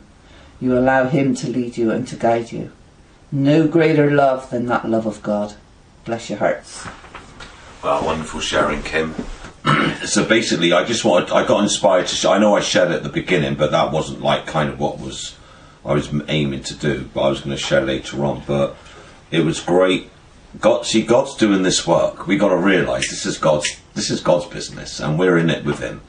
You 0.62 0.78
allow 0.78 1.08
Him 1.08 1.34
to 1.34 1.50
lead 1.50 1.76
you 1.76 1.90
and 1.90 2.08
to 2.08 2.16
guide 2.16 2.52
you. 2.52 2.72
No 3.30 3.68
greater 3.68 4.10
love 4.10 4.48
than 4.48 4.64
that 4.68 4.88
love 4.88 5.04
of 5.04 5.22
God. 5.22 5.56
Bless 6.06 6.30
your 6.30 6.38
hearts. 6.38 6.88
Well, 7.82 8.02
wonderful 8.02 8.40
sharing, 8.40 8.82
Kim. 8.82 9.14
so 10.06 10.24
basically, 10.24 10.72
I 10.72 10.84
just 10.84 11.04
wanted, 11.04 11.32
I 11.32 11.46
got 11.46 11.62
inspired 11.62 12.06
to. 12.06 12.14
Sh- 12.14 12.24
I 12.24 12.38
know 12.38 12.56
I 12.56 12.60
shared 12.60 12.92
at 12.92 13.02
the 13.02 13.10
beginning, 13.10 13.56
but 13.56 13.72
that 13.72 13.92
wasn't 13.92 14.22
like 14.22 14.46
kind 14.46 14.70
of 14.70 14.80
what 14.80 14.98
was 14.98 15.36
I 15.84 15.92
was 15.92 16.08
aiming 16.28 16.62
to 16.62 16.74
do. 16.74 17.10
But 17.12 17.24
I 17.24 17.28
was 17.28 17.40
going 17.40 17.54
to 17.54 17.62
share 17.62 17.82
later 17.82 18.24
on. 18.24 18.42
But 18.46 18.78
it 19.34 19.44
was 19.44 19.60
great. 19.60 20.10
God, 20.60 20.86
see, 20.86 21.02
God's 21.02 21.36
doing 21.36 21.62
this 21.62 21.86
work. 21.86 22.26
We 22.26 22.36
got 22.36 22.50
to 22.50 22.56
realise 22.56 23.10
this 23.10 23.26
is 23.26 23.38
God's. 23.38 23.80
This 23.94 24.10
is 24.10 24.20
God's 24.20 24.46
business, 24.46 24.98
and 24.98 25.18
we're 25.18 25.38
in 25.38 25.50
it 25.50 25.64
with 25.64 25.78
Him. 25.78 26.00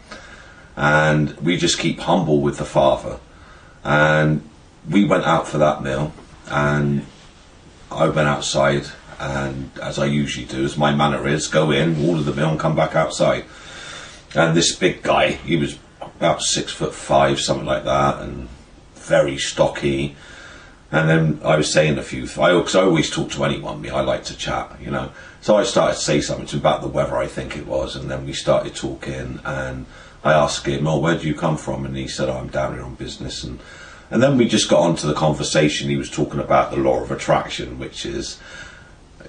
And 0.76 1.38
we 1.38 1.58
just 1.58 1.80
keep 1.80 2.00
humble 2.00 2.42
with 2.42 2.58
the 2.58 2.66
Father. 2.66 3.20
And 3.84 4.48
we 4.90 5.06
went 5.06 5.26
out 5.26 5.48
for 5.48 5.60
that 5.60 5.84
meal, 5.84 6.14
and 6.48 7.06
I 7.92 8.08
went 8.08 8.28
outside 8.28 8.88
and 9.20 9.72
as 9.82 9.98
I 9.98 10.06
usually 10.06 10.46
do, 10.46 10.64
as 10.64 10.78
my 10.78 10.94
manner 10.94 11.28
is, 11.28 11.48
go 11.48 11.72
in, 11.72 12.08
order 12.08 12.22
the 12.22 12.34
meal, 12.34 12.50
and 12.50 12.60
come 12.60 12.76
back 12.76 12.96
outside. 12.96 13.46
And 14.34 14.56
this 14.56 14.76
big 14.76 15.04
guy, 15.04 15.32
he 15.32 15.56
was 15.56 15.78
about 16.02 16.42
six 16.42 16.72
foot 16.72 16.94
five, 16.94 17.40
something 17.40 17.66
like 17.66 17.86
that, 17.86 18.22
and 18.22 18.50
very 18.96 19.38
stocky. 19.38 20.16
And 20.92 21.10
then 21.10 21.40
I 21.44 21.58
was 21.58 21.72
saying 21.72 21.98
a 21.98 22.04
few, 22.04 22.28
things, 22.28 22.38
because 22.38 22.76
I, 22.76 22.84
always 22.84 23.10
talk 23.10 23.32
to 23.32 23.44
anyone, 23.44 23.88
I 23.90 24.02
like 24.02 24.24
to 24.26 24.38
chat, 24.38 24.80
you 24.80 24.92
know. 24.92 25.12
So 25.42 25.58
I 25.58 25.64
started 25.64 25.96
to 25.96 26.02
say 26.02 26.22
something 26.22 26.46
to 26.48 26.58
about 26.58 26.82
the 26.82 26.88
weather, 26.88 27.18
I 27.18 27.28
think 27.28 27.58
it 27.58 27.66
was, 27.66 27.96
and 27.96 28.10
then 28.10 28.26
we 28.26 28.34
started 28.34 28.76
talking, 28.76 29.40
and 29.44 29.86
I 30.24 30.34
asked 30.34 30.66
him, 30.66 30.88
"Oh, 30.88 31.00
where 31.00 31.18
do 31.18 31.28
you 31.28 31.36
come 31.36 31.58
from?" 31.58 31.86
And 31.86 31.96
he 31.98 32.08
said, 32.08 32.30
oh, 32.30 32.38
"I'm 32.38 32.48
down 32.48 32.74
here 32.74 32.84
on 32.84 32.96
business." 32.96 33.44
And 33.44 33.60
and 34.12 34.22
then 34.22 34.38
we 34.38 34.48
just 34.48 34.70
got 34.70 34.82
on 34.82 34.96
to 34.98 35.08
the 35.08 35.14
conversation. 35.14 35.90
He 35.90 35.98
was 35.98 36.10
talking 36.10 36.40
about 36.40 36.72
the 36.72 36.78
law 36.78 37.02
of 37.02 37.12
attraction, 37.12 37.80
which 37.80 38.06
is 38.06 38.40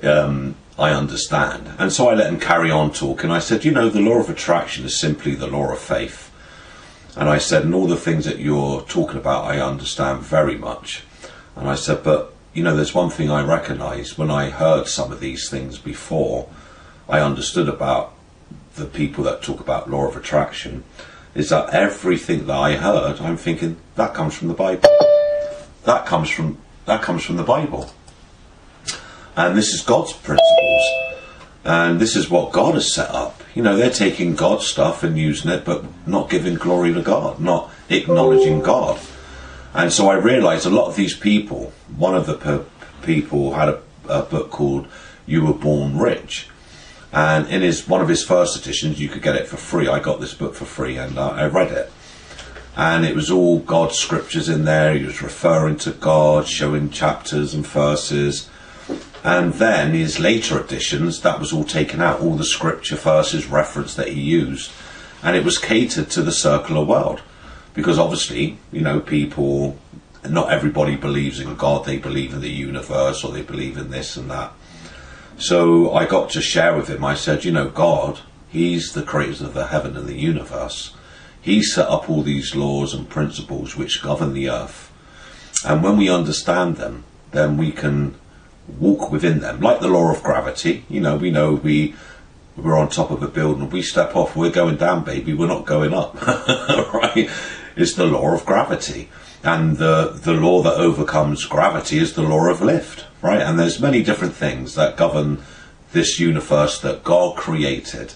um, 0.02 0.56
I 0.78 0.90
understand. 0.90 1.70
And 1.78 1.92
so 1.92 2.08
I 2.08 2.14
let 2.14 2.32
him 2.32 2.38
carry 2.38 2.70
on 2.70 2.92
talking. 2.92 3.30
I 3.30 3.38
said, 3.38 3.64
you 3.64 3.72
know, 3.72 3.88
the 3.88 4.00
law 4.00 4.18
of 4.18 4.28
attraction 4.28 4.84
is 4.84 4.98
simply 4.98 5.34
the 5.34 5.46
law 5.46 5.72
of 5.72 5.78
faith. 5.78 6.30
And 7.16 7.30
I 7.30 7.38
said, 7.38 7.64
and 7.64 7.74
all 7.74 7.86
the 7.86 7.96
things 7.96 8.26
that 8.26 8.38
you're 8.38 8.82
talking 8.82 9.16
about, 9.16 9.44
I 9.44 9.60
understand 9.60 10.20
very 10.20 10.58
much. 10.58 11.02
And 11.56 11.68
I 11.68 11.74
said, 11.74 12.04
but, 12.04 12.34
you 12.52 12.62
know, 12.62 12.76
there's 12.76 12.94
one 12.94 13.10
thing 13.10 13.30
I 13.30 13.42
recognize. 13.42 14.16
When 14.16 14.30
I 14.30 14.50
heard 14.50 14.86
some 14.86 15.10
of 15.10 15.20
these 15.20 15.48
things 15.50 15.78
before, 15.78 16.48
I 17.08 17.20
understood 17.20 17.68
about 17.68 18.12
the 18.76 18.84
people 18.84 19.24
that 19.24 19.42
talk 19.42 19.58
about 19.58 19.90
law 19.90 20.06
of 20.06 20.16
attraction, 20.16 20.84
is 21.34 21.48
that 21.48 21.72
everything 21.72 22.46
that 22.46 22.56
I 22.56 22.76
heard, 22.76 23.20
I'm 23.20 23.36
thinking, 23.36 23.78
that 23.94 24.14
comes 24.14 24.34
from 24.34 24.48
the 24.48 24.54
Bible. 24.54 24.88
That 25.84 26.06
comes 26.06 26.28
from, 26.28 26.58
that 26.84 27.02
comes 27.02 27.24
from 27.24 27.36
the 27.36 27.42
Bible. 27.42 27.90
And 29.34 29.56
this 29.56 29.72
is 29.72 29.82
God's 29.82 30.12
principles. 30.12 30.82
And 31.64 31.98
this 32.00 32.16
is 32.16 32.30
what 32.30 32.52
God 32.52 32.74
has 32.74 32.92
set 32.92 33.10
up. 33.10 33.42
You 33.54 33.62
know, 33.62 33.76
they're 33.76 33.90
taking 33.90 34.34
God's 34.34 34.66
stuff 34.66 35.02
and 35.02 35.18
using 35.18 35.50
it, 35.50 35.64
but 35.64 35.84
not 36.06 36.30
giving 36.30 36.54
glory 36.54 36.92
to 36.94 37.02
God, 37.02 37.40
not 37.40 37.70
acknowledging 37.88 38.60
God. 38.60 39.00
And 39.76 39.92
so 39.92 40.08
I 40.08 40.14
realized 40.14 40.66
a 40.66 40.70
lot 40.70 40.88
of 40.88 40.96
these 40.96 41.14
people, 41.14 41.72
one 41.96 42.16
of 42.16 42.26
the 42.26 42.64
people 43.02 43.54
had 43.54 43.68
a, 43.68 43.82
a 44.08 44.22
book 44.22 44.50
called 44.50 44.88
You 45.26 45.44
Were 45.44 45.52
Born 45.52 45.98
Rich. 45.98 46.48
And 47.12 47.46
in 47.48 47.62
his 47.62 47.86
one 47.86 48.00
of 48.00 48.08
his 48.08 48.24
first 48.24 48.56
editions, 48.56 49.00
you 49.00 49.08
could 49.08 49.22
get 49.22 49.36
it 49.36 49.46
for 49.46 49.56
free. 49.56 49.86
I 49.86 50.00
got 50.00 50.20
this 50.20 50.34
book 50.34 50.54
for 50.54 50.64
free 50.64 50.96
and 50.96 51.18
uh, 51.18 51.28
I 51.30 51.46
read 51.46 51.70
it. 51.70 51.92
And 52.76 53.06
it 53.06 53.14
was 53.14 53.30
all 53.30 53.60
God's 53.60 53.96
scriptures 53.96 54.48
in 54.48 54.64
there. 54.64 54.94
He 54.94 55.04
was 55.04 55.22
referring 55.22 55.76
to 55.78 55.92
God, 55.92 56.48
showing 56.48 56.90
chapters 56.90 57.54
and 57.54 57.66
verses 57.66 58.50
and 59.26 59.54
then 59.54 59.92
his 59.92 60.20
later 60.20 60.60
editions, 60.60 61.20
that 61.22 61.40
was 61.40 61.52
all 61.52 61.64
taken 61.64 62.00
out, 62.00 62.20
all 62.20 62.36
the 62.36 62.44
scripture 62.44 62.94
verses 62.94 63.48
reference 63.48 63.92
that 63.96 64.06
he 64.06 64.20
used, 64.20 64.70
and 65.20 65.36
it 65.36 65.44
was 65.44 65.58
catered 65.58 66.10
to 66.10 66.22
the 66.22 66.30
circular 66.30 66.84
world, 66.84 67.22
because 67.76 67.98
obviously, 67.98 68.58
you 68.72 68.80
know, 68.80 68.98
people, 68.98 69.78
not 70.28 70.50
everybody 70.50 70.96
believes 70.96 71.38
in 71.38 71.54
God. 71.56 71.84
They 71.84 71.98
believe 71.98 72.32
in 72.32 72.40
the 72.40 72.50
universe, 72.50 73.22
or 73.22 73.30
they 73.30 73.42
believe 73.42 73.76
in 73.76 73.90
this 73.90 74.16
and 74.16 74.30
that. 74.30 74.52
So 75.38 75.92
I 75.92 76.06
got 76.06 76.30
to 76.30 76.40
share 76.40 76.74
with 76.74 76.88
him. 76.88 77.04
I 77.04 77.14
said, 77.14 77.44
you 77.44 77.52
know, 77.52 77.68
God, 77.68 78.20
He's 78.48 78.94
the 78.94 79.02
creator 79.02 79.44
of 79.44 79.52
the 79.52 79.66
heaven 79.66 79.96
and 79.96 80.08
the 80.08 80.18
universe. 80.18 80.94
He 81.42 81.62
set 81.62 81.88
up 81.88 82.08
all 82.08 82.22
these 82.22 82.56
laws 82.56 82.94
and 82.94 83.08
principles 83.08 83.76
which 83.76 84.02
govern 84.02 84.32
the 84.32 84.48
earth. 84.48 84.90
And 85.64 85.82
when 85.82 85.98
we 85.98 86.08
understand 86.08 86.76
them, 86.76 87.04
then 87.32 87.58
we 87.58 87.70
can 87.70 88.14
walk 88.78 89.12
within 89.12 89.40
them, 89.40 89.60
like 89.60 89.80
the 89.80 89.88
law 89.88 90.10
of 90.10 90.22
gravity. 90.22 90.84
You 90.88 91.00
know, 91.00 91.16
we 91.16 91.30
know 91.30 91.52
we 91.52 91.94
we're 92.56 92.78
on 92.78 92.88
top 92.88 93.10
of 93.10 93.22
a 93.22 93.28
building, 93.28 93.68
we 93.68 93.82
step 93.82 94.16
off, 94.16 94.34
we're 94.34 94.50
going 94.50 94.76
down, 94.76 95.04
baby. 95.04 95.34
We're 95.34 95.46
not 95.46 95.66
going 95.66 95.92
up, 95.92 96.14
right? 96.26 97.28
Is 97.76 97.94
the 97.94 98.06
law 98.06 98.34
of 98.34 98.46
gravity. 98.46 99.08
And 99.42 99.76
the, 99.76 100.18
the 100.22 100.32
law 100.32 100.62
that 100.62 100.74
overcomes 100.74 101.44
gravity 101.44 101.98
is 101.98 102.14
the 102.14 102.22
law 102.22 102.48
of 102.48 102.60
lift, 102.60 103.06
right? 103.22 103.40
And 103.40 103.58
there's 103.58 103.80
many 103.80 104.02
different 104.02 104.34
things 104.34 104.74
that 104.74 104.96
govern 104.96 105.42
this 105.92 106.18
universe 106.18 106.80
that 106.80 107.04
God 107.04 107.36
created. 107.36 108.14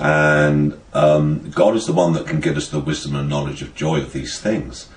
And 0.00 0.80
um, 0.92 1.50
God 1.50 1.76
is 1.76 1.86
the 1.86 1.92
one 1.92 2.12
that 2.14 2.26
can 2.26 2.40
give 2.40 2.56
us 2.56 2.68
the 2.68 2.80
wisdom 2.80 3.14
and 3.14 3.28
knowledge 3.28 3.62
of 3.62 3.74
joy 3.74 4.00
of 4.00 4.12
these 4.12 4.38
things. 4.38 4.88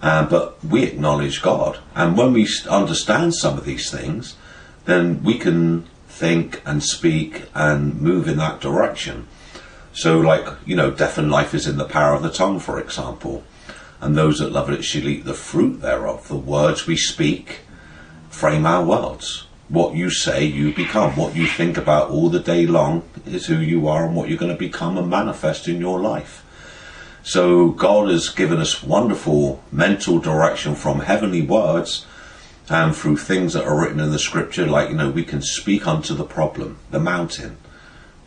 Uh, 0.00 0.26
but 0.26 0.62
we 0.64 0.82
acknowledge 0.82 1.42
God. 1.42 1.78
And 1.94 2.16
when 2.16 2.32
we 2.32 2.48
understand 2.68 3.34
some 3.34 3.56
of 3.56 3.64
these 3.64 3.90
things, 3.90 4.36
then 4.84 5.22
we 5.22 5.38
can 5.38 5.88
think 6.08 6.60
and 6.66 6.82
speak 6.82 7.44
and 7.54 8.00
move 8.00 8.28
in 8.28 8.36
that 8.38 8.60
direction. 8.60 9.28
So, 9.92 10.18
like, 10.18 10.46
you 10.64 10.74
know, 10.74 10.90
death 10.90 11.18
and 11.18 11.30
life 11.30 11.54
is 11.54 11.66
in 11.66 11.76
the 11.76 11.84
power 11.84 12.14
of 12.14 12.22
the 12.22 12.30
tongue, 12.30 12.58
for 12.60 12.80
example. 12.80 13.44
And 14.00 14.16
those 14.16 14.38
that 14.38 14.52
love 14.52 14.70
it 14.70 14.82
shall 14.82 15.06
eat 15.06 15.24
the 15.24 15.34
fruit 15.34 15.80
thereof. 15.80 16.28
The 16.28 16.36
words 16.36 16.86
we 16.86 16.96
speak 16.96 17.60
frame 18.30 18.66
our 18.66 18.84
worlds. 18.84 19.46
What 19.68 19.94
you 19.94 20.10
say, 20.10 20.44
you 20.44 20.74
become. 20.74 21.16
What 21.16 21.36
you 21.36 21.46
think 21.46 21.76
about 21.76 22.10
all 22.10 22.28
the 22.28 22.40
day 22.40 22.66
long 22.66 23.08
is 23.26 23.46
who 23.46 23.58
you 23.58 23.86
are 23.86 24.06
and 24.06 24.16
what 24.16 24.28
you're 24.28 24.38
going 24.38 24.52
to 24.52 24.58
become 24.58 24.98
and 24.98 25.08
manifest 25.08 25.68
in 25.68 25.80
your 25.80 26.00
life. 26.00 26.44
So 27.22 27.68
God 27.68 28.10
has 28.10 28.28
given 28.30 28.58
us 28.58 28.82
wonderful 28.82 29.62
mental 29.70 30.18
direction 30.18 30.74
from 30.74 31.00
heavenly 31.00 31.42
words 31.42 32.04
and 32.68 32.96
through 32.96 33.18
things 33.18 33.52
that 33.52 33.64
are 33.64 33.80
written 33.80 34.00
in 34.00 34.10
the 34.10 34.18
scripture, 34.18 34.66
like, 34.66 34.88
you 34.88 34.96
know, 34.96 35.10
we 35.10 35.24
can 35.24 35.42
speak 35.42 35.86
unto 35.86 36.14
the 36.14 36.24
problem, 36.24 36.78
the 36.90 36.98
mountain. 36.98 37.58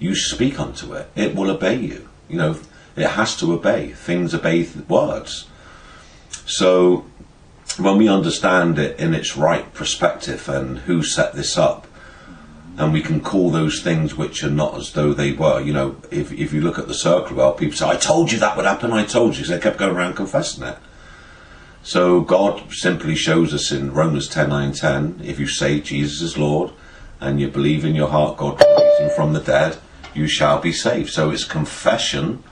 You 0.06 0.14
speak 0.14 0.60
unto 0.60 0.94
it, 0.94 1.10
it 1.16 1.34
will 1.34 1.50
obey 1.50 1.80
you. 1.80 2.08
You 2.30 2.38
know, 2.38 2.60
it 2.96 3.08
has 3.08 3.36
to 3.38 3.52
obey. 3.52 3.92
Things 3.94 4.36
obey 4.36 4.70
words. 4.88 5.48
So 6.46 7.06
when 7.80 7.98
we 7.98 8.08
understand 8.08 8.78
it 8.78 9.00
in 9.00 9.16
its 9.16 9.36
right 9.36 9.74
perspective 9.74 10.48
and 10.48 10.78
who 10.78 11.02
set 11.02 11.34
this 11.34 11.58
up, 11.58 11.88
and 12.78 12.94
we 12.94 13.02
can 13.02 13.20
call 13.20 13.50
those 13.50 13.82
things 13.82 14.16
which 14.16 14.44
are 14.44 14.52
not 14.52 14.76
as 14.78 14.92
though 14.94 15.12
they 15.12 15.32
were. 15.32 15.60
You 15.60 15.74
know, 15.74 15.96
if, 16.12 16.32
if 16.32 16.54
you 16.54 16.62
look 16.62 16.78
at 16.78 16.88
the 16.88 16.94
circle, 16.94 17.38
well, 17.38 17.54
people 17.54 17.76
say, 17.76 17.88
I 17.88 17.96
told 17.96 18.32
you 18.32 18.38
that 18.38 18.56
would 18.56 18.66
happen, 18.66 18.92
I 18.92 19.06
told 19.06 19.38
you. 19.38 19.44
So 19.44 19.54
they 19.54 19.60
kept 19.60 19.80
going 19.80 19.96
around 19.96 20.18
confessing 20.18 20.66
it. 20.66 20.78
So 21.82 22.22
God 22.22 22.72
simply 22.72 23.16
shows 23.16 23.56
us 23.56 23.72
in 23.72 23.92
Romans 23.92 24.28
10 24.28 24.50
9 24.50 24.72
10, 24.74 25.22
if 25.24 25.40
you 25.40 25.48
say 25.48 25.80
Jesus 25.80 26.22
is 26.22 26.38
Lord 26.38 26.74
and 27.20 27.40
you 27.40 27.48
believe 27.48 27.86
in 27.86 27.96
your 27.96 28.10
heart 28.10 28.38
God 28.38 28.62
raised 28.62 29.02
him 29.02 29.10
from 29.16 29.34
the 29.34 29.40
dead, 29.40 29.78
you 30.16 30.28
shall 30.28 30.60
be 30.60 30.72
saved. 30.72 31.10
So 31.10 31.32
it's 31.32 31.44
confession 31.44 32.44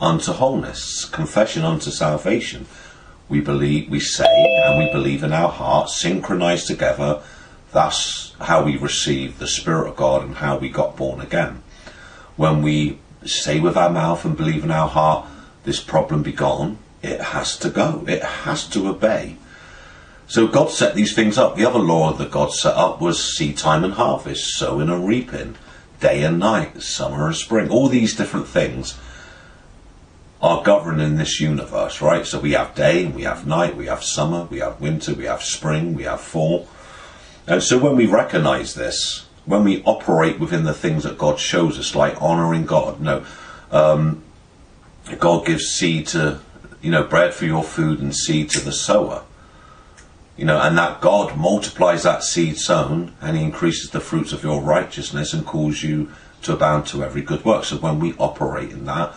unto 0.00 0.32
wholeness, 0.32 1.04
confession 1.04 1.64
unto 1.64 1.90
salvation. 1.90 2.66
We 3.28 3.40
believe, 3.40 3.90
we 3.90 4.00
say, 4.00 4.26
and 4.64 4.78
we 4.78 4.90
believe 4.90 5.22
in 5.22 5.32
our 5.32 5.50
hearts, 5.50 6.00
synchronized 6.00 6.66
together 6.66 7.22
that's 7.72 8.34
how 8.40 8.64
we 8.64 8.76
receive 8.76 9.38
the 9.38 9.46
Spirit 9.46 9.88
of 9.88 9.96
God 9.96 10.22
and 10.22 10.36
how 10.36 10.58
we 10.58 10.68
got 10.68 10.96
born 10.96 11.20
again. 11.20 11.62
When 12.36 12.62
we 12.62 12.98
say 13.24 13.60
with 13.60 13.76
our 13.76 13.90
mouth 13.90 14.24
and 14.24 14.36
believe 14.36 14.64
in 14.64 14.70
our 14.70 14.88
heart, 14.88 15.26
this 15.64 15.80
problem 15.80 16.22
be 16.22 16.32
gone, 16.32 16.78
it 17.02 17.20
has 17.20 17.56
to 17.58 17.70
go. 17.70 18.04
It 18.08 18.22
has 18.22 18.66
to 18.68 18.88
obey. 18.88 19.36
So 20.26 20.46
God 20.46 20.70
set 20.70 20.94
these 20.94 21.14
things 21.14 21.38
up. 21.38 21.56
The 21.56 21.66
other 21.66 21.78
law 21.78 22.12
that 22.12 22.30
God 22.30 22.52
set 22.52 22.74
up 22.74 23.00
was 23.00 23.22
seed 23.22 23.56
time 23.56 23.84
and 23.84 23.94
harvest, 23.94 24.54
sowing 24.54 24.88
and 24.88 25.06
reaping, 25.06 25.56
day 26.00 26.22
and 26.22 26.38
night, 26.38 26.82
summer 26.82 27.26
and 27.26 27.36
spring. 27.36 27.70
All 27.70 27.88
these 27.88 28.16
different 28.16 28.48
things 28.48 28.98
are 30.42 30.62
governing 30.62 31.16
this 31.16 31.40
universe, 31.40 32.00
right? 32.00 32.26
So 32.26 32.40
we 32.40 32.52
have 32.52 32.74
day, 32.74 33.06
we 33.06 33.22
have 33.22 33.46
night, 33.46 33.76
we 33.76 33.86
have 33.86 34.02
summer, 34.02 34.44
we 34.44 34.58
have 34.58 34.80
winter, 34.80 35.14
we 35.14 35.24
have 35.24 35.42
spring, 35.42 35.94
we 35.94 36.04
have 36.04 36.20
fall. 36.20 36.66
And 37.46 37.62
so 37.62 37.78
when 37.78 37.96
we 37.96 38.06
recognize 38.06 38.74
this, 38.74 39.26
when 39.44 39.64
we 39.64 39.82
operate 39.84 40.38
within 40.38 40.64
the 40.64 40.72
things 40.74 41.02
that 41.04 41.18
God 41.18 41.38
shows 41.38 41.78
us, 41.78 41.94
like 41.94 42.20
honoring 42.22 42.64
God, 42.64 43.00
no, 43.00 43.24
um, 43.70 44.22
God 45.18 45.44
gives 45.44 45.66
seed 45.66 46.06
to, 46.08 46.40
you 46.80 46.90
know, 46.90 47.04
bread 47.04 47.34
for 47.34 47.44
your 47.44 47.62
food 47.62 48.00
and 48.00 48.14
seed 48.14 48.50
to 48.50 48.60
the 48.60 48.72
sower. 48.72 49.24
You 50.36 50.46
know, 50.46 50.60
and 50.60 50.78
that 50.78 51.00
God 51.00 51.36
multiplies 51.36 52.04
that 52.04 52.22
seed 52.22 52.58
sown 52.58 53.14
and 53.20 53.36
He 53.36 53.44
increases 53.44 53.90
the 53.90 54.00
fruits 54.00 54.32
of 54.32 54.42
your 54.42 54.62
righteousness 54.62 55.34
and 55.34 55.44
calls 55.44 55.82
you 55.82 56.10
to 56.42 56.54
abound 56.54 56.86
to 56.86 57.04
every 57.04 57.22
good 57.22 57.44
work. 57.44 57.64
So 57.64 57.76
when 57.76 58.00
we 58.00 58.14
operate 58.18 58.70
in 58.70 58.86
that 58.86 59.14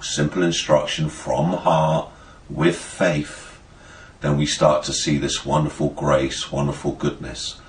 simple 0.00 0.42
instruction 0.42 1.08
from 1.08 1.52
heart 1.52 2.08
with 2.48 2.76
faith, 2.76 3.60
then 4.20 4.36
we 4.36 4.46
start 4.46 4.84
to 4.84 4.92
see 4.92 5.18
this 5.18 5.44
wonderful 5.44 5.90
grace, 5.90 6.50
wonderful 6.50 6.92
goodness. 6.92 7.60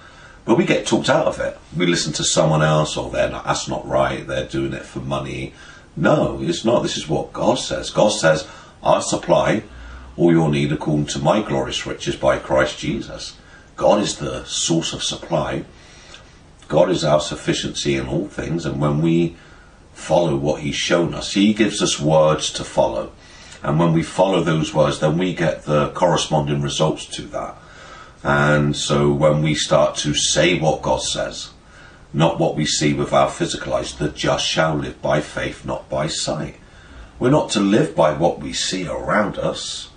But 0.45 0.57
we 0.57 0.65
get 0.65 0.85
talked 0.85 1.09
out 1.09 1.25
of 1.25 1.39
it. 1.39 1.57
We 1.75 1.85
listen 1.85 2.13
to 2.13 2.23
someone 2.23 2.61
else, 2.61 2.97
or 2.97 3.09
they're 3.09 3.29
not, 3.29 3.45
that's 3.45 3.67
not 3.67 3.87
right, 3.87 4.25
they're 4.25 4.47
doing 4.47 4.73
it 4.73 4.85
for 4.85 4.99
money. 4.99 5.53
No, 5.95 6.39
it's 6.41 6.65
not. 6.65 6.83
This 6.83 6.97
is 6.97 7.07
what 7.07 7.33
God 7.33 7.55
says. 7.55 7.89
God 7.89 8.09
says, 8.09 8.47
I 8.83 8.99
supply 8.99 9.63
all 10.15 10.31
your 10.31 10.49
need 10.49 10.71
according 10.71 11.07
to 11.07 11.19
my 11.19 11.41
glorious 11.41 11.85
riches 11.85 12.15
by 12.15 12.37
Christ 12.37 12.79
Jesus. 12.79 13.37
God 13.75 14.01
is 14.01 14.17
the 14.17 14.43
source 14.45 14.93
of 14.93 15.03
supply. 15.03 15.65
God 16.67 16.89
is 16.89 17.03
our 17.03 17.19
sufficiency 17.19 17.95
in 17.95 18.07
all 18.07 18.27
things, 18.27 18.65
and 18.65 18.79
when 18.79 19.01
we 19.01 19.35
follow 19.93 20.35
what 20.35 20.61
He's 20.61 20.75
shown 20.75 21.13
us, 21.13 21.33
He 21.33 21.53
gives 21.53 21.81
us 21.81 21.99
words 21.99 22.51
to 22.53 22.63
follow. 22.63 23.11
And 23.61 23.79
when 23.79 23.93
we 23.93 24.03
follow 24.03 24.43
those 24.43 24.73
words, 24.73 24.99
then 24.99 25.17
we 25.17 25.33
get 25.33 25.63
the 25.63 25.89
corresponding 25.91 26.61
results 26.61 27.05
to 27.07 27.21
that. 27.23 27.55
And 28.23 28.75
so 28.75 29.11
when 29.11 29.41
we 29.41 29.55
start 29.55 29.95
to 29.97 30.13
say 30.13 30.59
what 30.59 30.81
God 30.81 31.01
says, 31.01 31.51
not 32.13 32.39
what 32.39 32.55
we 32.55 32.65
see 32.65 32.93
with 32.93 33.11
our 33.11 33.29
physical 33.29 33.73
eyes, 33.73 33.95
the 33.95 34.09
just 34.09 34.45
shall 34.45 34.75
live 34.75 35.01
by 35.01 35.19
faith, 35.21 35.65
not 35.65 35.89
by 35.89 36.07
sight. 36.07 36.57
We're 37.19 37.31
not 37.31 37.49
to 37.51 37.59
live 37.59 37.95
by 37.95 38.13
what 38.13 38.39
we 38.39 38.53
see 38.53 38.87
around 38.87 39.37
us, 39.37 39.89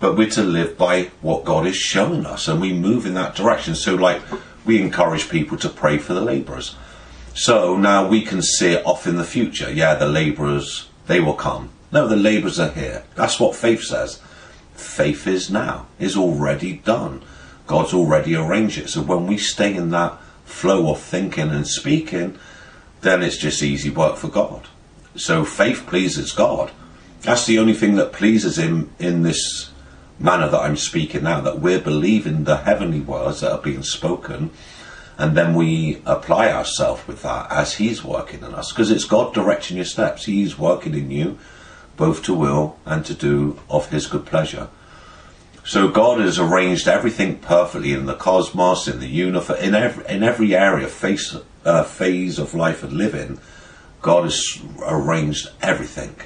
but 0.00 0.16
we're 0.16 0.30
to 0.30 0.42
live 0.42 0.76
by 0.76 1.10
what 1.22 1.44
God 1.44 1.66
is 1.66 1.76
showing 1.76 2.26
us, 2.26 2.48
and 2.48 2.60
we 2.60 2.72
move 2.72 3.06
in 3.06 3.14
that 3.14 3.34
direction. 3.34 3.74
So, 3.74 3.94
like, 3.94 4.22
we 4.64 4.80
encourage 4.80 5.28
people 5.28 5.56
to 5.58 5.68
pray 5.68 5.98
for 5.98 6.14
the 6.14 6.20
labourers. 6.20 6.76
So 7.34 7.76
now 7.76 8.06
we 8.06 8.22
can 8.22 8.42
see 8.42 8.72
it 8.72 8.86
off 8.86 9.06
in 9.06 9.16
the 9.16 9.24
future. 9.24 9.70
Yeah, 9.70 9.94
the 9.94 10.06
labourers, 10.06 10.88
they 11.06 11.20
will 11.20 11.34
come. 11.34 11.70
No, 11.90 12.06
the 12.06 12.16
labourers 12.16 12.60
are 12.60 12.70
here. 12.70 13.04
That's 13.14 13.40
what 13.40 13.56
faith 13.56 13.82
says 13.82 14.20
faith 14.74 15.26
is 15.26 15.50
now, 15.50 15.86
is 15.98 16.16
already 16.16 16.74
done. 16.78 17.22
God's 17.66 17.94
already 17.94 18.34
arranged 18.34 18.78
it. 18.78 18.90
So 18.90 19.02
when 19.02 19.26
we 19.26 19.38
stay 19.38 19.74
in 19.74 19.90
that 19.90 20.18
flow 20.44 20.90
of 20.90 21.00
thinking 21.00 21.50
and 21.50 21.66
speaking, 21.66 22.38
then 23.00 23.22
it's 23.22 23.38
just 23.38 23.62
easy 23.62 23.90
work 23.90 24.16
for 24.16 24.28
God. 24.28 24.66
So 25.16 25.44
faith 25.44 25.86
pleases 25.86 26.32
God. 26.32 26.72
That's 27.22 27.46
the 27.46 27.58
only 27.58 27.74
thing 27.74 27.94
that 27.94 28.12
pleases 28.12 28.58
Him 28.58 28.90
in 28.98 29.22
this 29.22 29.70
manner 30.18 30.48
that 30.48 30.60
I'm 30.60 30.76
speaking 30.76 31.24
now, 31.24 31.40
that 31.40 31.60
we're 31.60 31.80
believing 31.80 32.44
the 32.44 32.58
heavenly 32.58 33.00
words 33.00 33.40
that 33.40 33.52
are 33.52 33.62
being 33.62 33.82
spoken, 33.82 34.50
and 35.18 35.36
then 35.36 35.54
we 35.54 36.02
apply 36.06 36.50
ourselves 36.50 37.06
with 37.06 37.22
that 37.22 37.50
as 37.50 37.74
He's 37.74 38.04
working 38.04 38.40
in 38.40 38.54
us. 38.54 38.72
Because 38.72 38.90
it's 38.90 39.04
God 39.04 39.34
directing 39.34 39.76
your 39.76 39.86
steps, 39.86 40.24
He's 40.24 40.58
working 40.58 40.94
in 40.94 41.10
you 41.10 41.38
both 41.96 42.22
to 42.24 42.34
will 42.34 42.78
and 42.84 43.04
to 43.06 43.14
do 43.14 43.58
of 43.70 43.90
his 43.90 44.06
good 44.06 44.26
pleasure. 44.26 44.68
So 45.64 45.88
God 45.88 46.20
has 46.20 46.38
arranged 46.38 46.88
everything 46.88 47.38
perfectly 47.38 47.92
in 47.92 48.06
the 48.06 48.14
cosmos, 48.14 48.86
in 48.86 49.00
the 49.00 49.08
universe, 49.08 49.60
in 49.60 49.74
every, 49.74 50.06
in 50.06 50.22
every 50.22 50.54
area, 50.54 50.88
phase, 50.88 51.36
uh, 51.64 51.84
phase 51.84 52.38
of 52.38 52.54
life 52.54 52.82
and 52.82 52.92
living. 52.92 53.38
God 54.02 54.24
has 54.24 54.60
arranged 54.82 55.50
everything. 55.62 56.16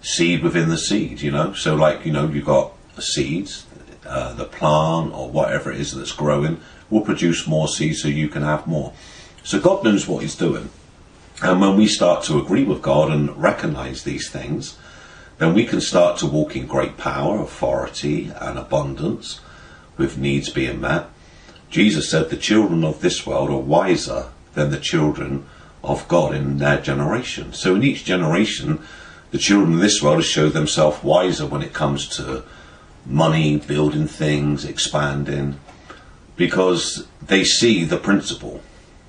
Seed 0.00 0.42
within 0.42 0.70
the 0.70 0.78
seed, 0.78 1.20
you 1.20 1.30
know. 1.30 1.52
So, 1.52 1.74
like, 1.74 2.06
you 2.06 2.12
know, 2.12 2.28
you've 2.28 2.46
got 2.46 2.73
seeds, 3.02 3.66
uh, 4.06 4.34
the 4.34 4.44
plant 4.44 5.12
or 5.14 5.30
whatever 5.30 5.72
it 5.72 5.80
is 5.80 5.94
that's 5.94 6.12
growing 6.12 6.60
will 6.90 7.00
produce 7.00 7.46
more 7.46 7.68
seeds 7.68 8.02
so 8.02 8.08
you 8.08 8.28
can 8.28 8.42
have 8.42 8.66
more. 8.66 8.92
So, 9.42 9.60
God 9.60 9.84
knows 9.84 10.06
what 10.06 10.22
He's 10.22 10.36
doing. 10.36 10.70
And 11.42 11.60
when 11.60 11.76
we 11.76 11.86
start 11.86 12.24
to 12.24 12.38
agree 12.38 12.64
with 12.64 12.82
God 12.82 13.10
and 13.10 13.36
recognize 13.36 14.04
these 14.04 14.30
things, 14.30 14.78
then 15.38 15.52
we 15.52 15.64
can 15.64 15.80
start 15.80 16.18
to 16.18 16.26
walk 16.26 16.54
in 16.54 16.66
great 16.66 16.96
power, 16.96 17.40
authority, 17.40 18.30
and 18.40 18.58
abundance, 18.58 19.40
with 19.96 20.18
needs 20.18 20.48
being 20.48 20.80
met. 20.80 21.06
Jesus 21.70 22.08
said 22.08 22.30
the 22.30 22.36
children 22.36 22.84
of 22.84 23.00
this 23.00 23.26
world 23.26 23.50
are 23.50 23.58
wiser 23.58 24.26
than 24.54 24.70
the 24.70 24.78
children 24.78 25.46
of 25.82 26.06
God 26.08 26.34
in 26.34 26.58
their 26.58 26.80
generation. 26.80 27.52
So 27.52 27.74
in 27.74 27.82
each 27.82 28.04
generation, 28.04 28.80
the 29.32 29.38
children 29.38 29.74
of 29.74 29.80
this 29.80 30.02
world 30.02 30.24
showed 30.24 30.52
themselves 30.52 31.02
wiser 31.02 31.46
when 31.46 31.62
it 31.62 31.72
comes 31.72 32.08
to 32.16 32.44
money, 33.06 33.58
building 33.58 34.06
things, 34.06 34.64
expanding, 34.64 35.58
because 36.36 37.06
they 37.22 37.44
see 37.44 37.84
the 37.84 37.96
principle, 37.96 38.60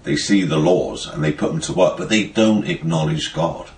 they 0.04 0.16
see 0.16 0.44
the 0.44 0.58
laws, 0.58 1.08
and 1.08 1.24
they 1.24 1.32
put 1.32 1.52
them 1.52 1.62
to 1.62 1.74
work, 1.74 1.98
but 1.98 2.10
they 2.10 2.28
don't 2.28 2.68
acknowledge 2.68 3.34
God. 3.34 3.70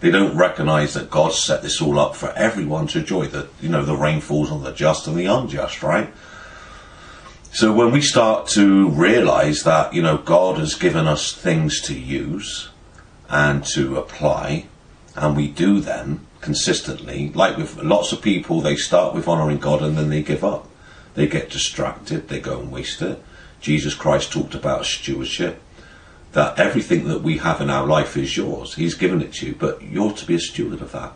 They 0.00 0.10
don't 0.10 0.36
recognise 0.36 0.94
that 0.94 1.10
God 1.10 1.32
set 1.32 1.62
this 1.62 1.80
all 1.80 1.98
up 1.98 2.16
for 2.16 2.30
everyone 2.30 2.88
to 2.88 2.98
enjoy. 2.98 3.26
That 3.26 3.48
you 3.60 3.68
know 3.68 3.84
the 3.84 3.96
rain 3.96 4.20
falls 4.20 4.50
on 4.50 4.64
the 4.64 4.72
just 4.72 5.06
and 5.06 5.16
the 5.16 5.26
unjust, 5.26 5.82
right? 5.82 6.12
So 7.52 7.72
when 7.72 7.92
we 7.92 8.00
start 8.00 8.48
to 8.48 8.88
realise 8.88 9.62
that 9.62 9.94
you 9.94 10.02
know 10.02 10.18
God 10.18 10.58
has 10.58 10.74
given 10.74 11.06
us 11.06 11.32
things 11.32 11.80
to 11.82 11.96
use 11.96 12.70
and 13.28 13.64
to 13.66 13.96
apply, 13.96 14.66
and 15.14 15.36
we 15.36 15.46
do 15.46 15.78
them 15.78 16.26
consistently, 16.42 17.30
like 17.30 17.56
with 17.56 17.76
lots 17.78 18.12
of 18.12 18.20
people, 18.20 18.60
they 18.60 18.76
start 18.76 19.14
with 19.14 19.26
honouring 19.26 19.58
God 19.58 19.80
and 19.80 19.96
then 19.96 20.10
they 20.10 20.22
give 20.22 20.44
up. 20.44 20.68
They 21.14 21.26
get 21.26 21.48
distracted, 21.48 22.28
they 22.28 22.40
go 22.40 22.60
and 22.60 22.70
waste 22.70 23.00
it. 23.00 23.22
Jesus 23.60 23.94
Christ 23.94 24.32
talked 24.32 24.54
about 24.54 24.84
stewardship 24.84 25.62
that 26.32 26.58
everything 26.58 27.06
that 27.08 27.22
we 27.22 27.38
have 27.38 27.60
in 27.60 27.70
our 27.70 27.86
life 27.86 28.16
is 28.16 28.36
yours. 28.36 28.74
He's 28.74 28.94
given 28.94 29.22
it 29.22 29.34
to 29.34 29.46
you, 29.46 29.54
but 29.54 29.82
you're 29.82 30.12
to 30.12 30.26
be 30.26 30.34
a 30.34 30.40
steward 30.40 30.80
of 30.80 30.92
that. 30.92 31.12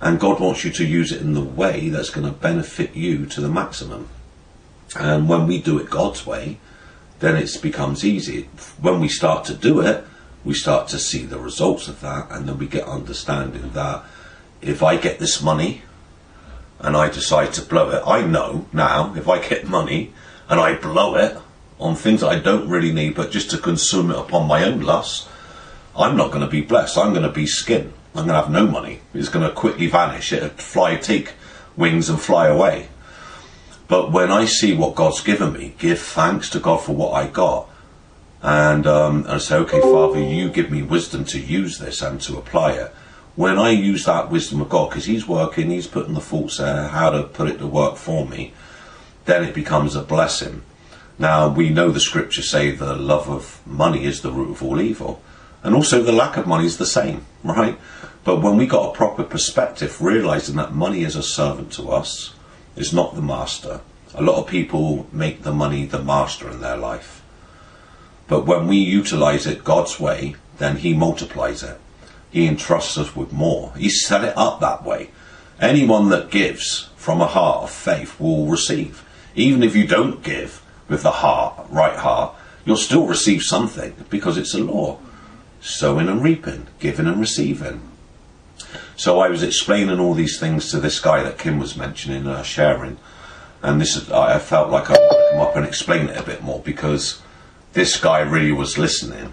And 0.00 0.20
God 0.20 0.40
wants 0.40 0.64
you 0.64 0.70
to 0.72 0.84
use 0.84 1.12
it 1.12 1.22
in 1.22 1.32
the 1.32 1.40
way 1.40 1.88
that's 1.88 2.10
going 2.10 2.26
to 2.26 2.32
benefit 2.32 2.94
you 2.94 3.24
to 3.26 3.40
the 3.40 3.48
maximum. 3.48 4.08
And 4.98 5.28
when 5.28 5.46
we 5.46 5.60
do 5.60 5.78
it 5.78 5.88
God's 5.88 6.26
way, 6.26 6.58
then 7.20 7.36
it 7.36 7.50
becomes 7.62 8.04
easy. 8.04 8.48
When 8.80 9.00
we 9.00 9.08
start 9.08 9.44
to 9.46 9.54
do 9.54 9.80
it, 9.80 10.04
we 10.44 10.54
start 10.54 10.88
to 10.88 10.98
see 10.98 11.24
the 11.24 11.38
results 11.38 11.88
of 11.88 12.00
that, 12.00 12.30
and 12.30 12.48
then 12.48 12.58
we 12.58 12.66
get 12.66 12.86
understanding 12.86 13.70
that 13.70 14.04
if 14.62 14.82
I 14.82 14.96
get 14.96 15.18
this 15.18 15.42
money 15.42 15.82
and 16.80 16.96
I 16.96 17.08
decide 17.08 17.52
to 17.54 17.62
blow 17.62 17.90
it, 17.90 18.02
I 18.06 18.26
know 18.26 18.66
now 18.72 19.14
if 19.14 19.28
I 19.28 19.46
get 19.46 19.68
money 19.68 20.12
and 20.48 20.60
I 20.60 20.74
blow 20.74 21.16
it, 21.16 21.36
on 21.78 21.94
things 21.94 22.22
I 22.22 22.38
don't 22.38 22.68
really 22.68 22.92
need, 22.92 23.14
but 23.14 23.30
just 23.30 23.50
to 23.50 23.58
consume 23.58 24.10
it 24.10 24.18
upon 24.18 24.48
my 24.48 24.64
own 24.64 24.80
lust, 24.80 25.28
I'm 25.96 26.16
not 26.16 26.30
going 26.30 26.42
to 26.42 26.50
be 26.50 26.60
blessed. 26.60 26.96
I'm 26.96 27.12
going 27.12 27.22
to 27.22 27.32
be 27.32 27.46
skin. 27.46 27.92
I'm 28.14 28.26
going 28.26 28.28
to 28.28 28.42
have 28.42 28.50
no 28.50 28.66
money. 28.66 29.00
It's 29.12 29.28
going 29.28 29.46
to 29.46 29.54
quickly 29.54 29.86
vanish. 29.86 30.32
It'll 30.32 30.48
fly, 30.50 30.96
take 30.96 31.34
wings 31.76 32.08
and 32.08 32.20
fly 32.20 32.48
away. 32.48 32.88
But 33.88 34.10
when 34.10 34.32
I 34.32 34.46
see 34.46 34.74
what 34.74 34.94
God's 34.94 35.20
given 35.20 35.52
me, 35.52 35.74
give 35.78 36.00
thanks 36.00 36.50
to 36.50 36.60
God 36.60 36.78
for 36.78 36.94
what 36.94 37.12
I 37.12 37.28
got. 37.28 37.68
And, 38.42 38.86
um, 38.86 39.24
and 39.24 39.32
I 39.32 39.38
say, 39.38 39.56
okay, 39.56 39.80
Father, 39.80 40.20
you 40.20 40.50
give 40.50 40.70
me 40.70 40.82
wisdom 40.82 41.24
to 41.26 41.40
use 41.40 41.78
this 41.78 42.02
and 42.02 42.20
to 42.22 42.38
apply 42.38 42.72
it. 42.72 42.94
When 43.36 43.58
I 43.58 43.70
use 43.70 44.06
that 44.06 44.30
wisdom 44.30 44.62
of 44.62 44.70
God, 44.70 44.88
because 44.88 45.04
He's 45.04 45.28
working, 45.28 45.70
He's 45.70 45.86
putting 45.86 46.14
the 46.14 46.20
thoughts 46.20 46.56
there, 46.56 46.88
how 46.88 47.10
to 47.10 47.22
put 47.22 47.48
it 47.48 47.58
to 47.58 47.66
work 47.66 47.96
for 47.96 48.26
me, 48.26 48.54
then 49.26 49.44
it 49.44 49.54
becomes 49.54 49.94
a 49.94 50.02
blessing. 50.02 50.62
Now, 51.18 51.48
we 51.48 51.68
know 51.68 51.90
the 51.90 52.00
scriptures 52.00 52.50
say 52.50 52.70
the 52.70 52.96
love 52.96 53.28
of 53.28 53.60
money 53.66 54.04
is 54.04 54.22
the 54.22 54.32
root 54.32 54.52
of 54.52 54.62
all 54.62 54.80
evil. 54.80 55.22
And 55.62 55.74
also 55.74 56.02
the 56.02 56.12
lack 56.12 56.36
of 56.36 56.46
money 56.46 56.64
is 56.64 56.78
the 56.78 56.86
same, 56.86 57.26
right? 57.44 57.78
But 58.24 58.40
when 58.40 58.56
we 58.56 58.66
got 58.66 58.90
a 58.90 58.96
proper 58.96 59.22
perspective, 59.22 60.00
realizing 60.00 60.56
that 60.56 60.74
money 60.74 61.04
is 61.04 61.14
a 61.14 61.22
servant 61.22 61.72
to 61.74 61.90
us, 61.90 62.34
is 62.74 62.92
not 62.92 63.14
the 63.14 63.22
master. 63.22 63.80
A 64.14 64.22
lot 64.22 64.36
of 64.36 64.46
people 64.46 65.06
make 65.12 65.42
the 65.42 65.52
money 65.52 65.84
the 65.84 66.02
master 66.02 66.50
in 66.50 66.60
their 66.60 66.76
life. 66.76 67.22
But 68.28 68.46
when 68.46 68.66
we 68.66 68.76
utilize 68.76 69.46
it 69.46 69.62
God's 69.62 70.00
way, 70.00 70.36
then 70.58 70.76
He 70.78 70.94
multiplies 70.94 71.62
it. 71.62 71.78
He 72.30 72.46
entrusts 72.46 72.98
us 72.98 73.14
with 73.16 73.32
more. 73.32 73.72
He 73.76 73.88
set 73.88 74.24
it 74.24 74.36
up 74.36 74.60
that 74.60 74.84
way. 74.84 75.10
Anyone 75.60 76.10
that 76.10 76.30
gives 76.30 76.90
from 76.96 77.20
a 77.20 77.26
heart 77.26 77.64
of 77.64 77.70
faith 77.70 78.20
will 78.20 78.46
receive. 78.46 79.04
Even 79.34 79.62
if 79.62 79.74
you 79.74 79.86
don't 79.86 80.22
give, 80.22 80.62
with 80.88 81.02
the 81.02 81.10
heart, 81.10 81.66
right 81.70 81.96
heart, 81.96 82.34
you'll 82.64 82.76
still 82.76 83.06
receive 83.06 83.42
something 83.42 83.94
because 84.10 84.36
it's 84.36 84.54
a 84.54 84.58
law. 84.58 84.98
Sowing 85.60 86.08
and 86.08 86.22
reaping, 86.22 86.66
giving 86.78 87.06
and 87.06 87.20
receiving. 87.20 87.80
So 88.96 89.20
I 89.20 89.28
was 89.28 89.42
explaining 89.42 89.98
all 89.98 90.14
these 90.14 90.38
things 90.38 90.70
to 90.70 90.80
this 90.80 91.00
guy 91.00 91.22
that 91.22 91.38
Kim 91.38 91.58
was 91.58 91.76
mentioning, 91.76 92.26
uh, 92.26 92.42
sharing, 92.42 92.98
and 93.62 93.80
this 93.80 93.96
is, 93.96 94.10
I 94.10 94.38
felt 94.38 94.70
like 94.70 94.90
I 94.90 94.92
wanted 94.92 95.08
to 95.08 95.30
come 95.32 95.40
up 95.40 95.56
and 95.56 95.66
explain 95.66 96.08
it 96.08 96.16
a 96.16 96.22
bit 96.22 96.42
more 96.42 96.60
because 96.60 97.20
this 97.72 97.98
guy 97.98 98.20
really 98.20 98.52
was 98.52 98.78
listening. 98.78 99.32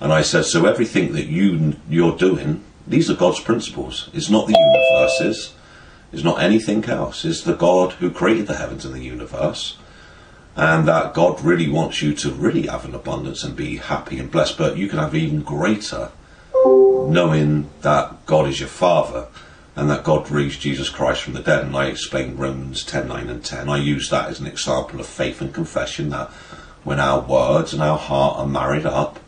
And 0.00 0.12
I 0.12 0.22
said, 0.22 0.46
so 0.46 0.64
everything 0.64 1.12
that 1.12 1.26
you 1.26 1.76
you're 1.88 2.16
doing, 2.16 2.64
these 2.86 3.10
are 3.10 3.14
God's 3.14 3.40
principles. 3.40 4.10
It's 4.14 4.30
not 4.30 4.46
the 4.46 4.56
universes. 4.58 5.54
It's 6.12 6.24
not 6.24 6.42
anything 6.42 6.84
else. 6.86 7.24
It's 7.24 7.42
the 7.42 7.54
God 7.54 7.92
who 7.92 8.10
created 8.10 8.46
the 8.46 8.56
heavens 8.56 8.84
and 8.84 8.94
the 8.94 9.04
universe 9.04 9.76
and 10.56 10.86
that 10.88 11.14
God 11.14 11.40
really 11.42 11.68
wants 11.68 12.02
you 12.02 12.14
to 12.16 12.30
really 12.30 12.66
have 12.66 12.84
an 12.84 12.94
abundance 12.94 13.44
and 13.44 13.56
be 13.56 13.76
happy 13.76 14.18
and 14.18 14.30
blessed. 14.30 14.58
But 14.58 14.76
you 14.76 14.88
can 14.88 14.98
have 14.98 15.14
even 15.14 15.42
greater 15.42 16.10
knowing 16.54 17.70
that 17.82 18.26
God 18.26 18.48
is 18.48 18.60
your 18.60 18.68
Father 18.68 19.28
and 19.76 19.88
that 19.88 20.04
God 20.04 20.30
raised 20.30 20.60
Jesus 20.60 20.88
Christ 20.88 21.22
from 21.22 21.34
the 21.34 21.40
dead. 21.40 21.64
And 21.64 21.76
I 21.76 21.86
explained 21.86 22.38
Romans 22.38 22.84
10 22.84 23.08
9 23.08 23.28
and 23.30 23.44
10. 23.44 23.68
I 23.68 23.78
use 23.78 24.10
that 24.10 24.28
as 24.28 24.40
an 24.40 24.46
example 24.46 25.00
of 25.00 25.06
faith 25.06 25.40
and 25.40 25.54
confession 25.54 26.10
that 26.10 26.28
when 26.82 26.98
our 26.98 27.20
words 27.20 27.72
and 27.72 27.82
our 27.82 27.98
heart 27.98 28.38
are 28.38 28.46
married 28.46 28.86
up, 28.86 29.20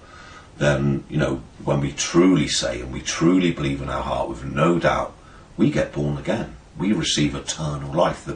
then, 0.63 1.03
you 1.11 1.17
know, 1.17 1.43
when 1.65 1.81
we 1.81 1.91
truly 1.91 2.47
say 2.47 2.81
and 2.81 2.93
we 2.93 3.01
truly 3.01 3.51
believe 3.51 3.83
in 3.83 3.89
our 3.89 4.03
heart 4.03 4.29
with 4.29 4.45
no 4.45 4.79
doubt, 4.79 5.13
we 5.57 5.71
get 5.71 5.93
born 5.93 6.17
again. 6.17 6.57
We 6.79 6.93
receive 6.93 7.35
eternal 7.35 7.93
life. 7.93 8.29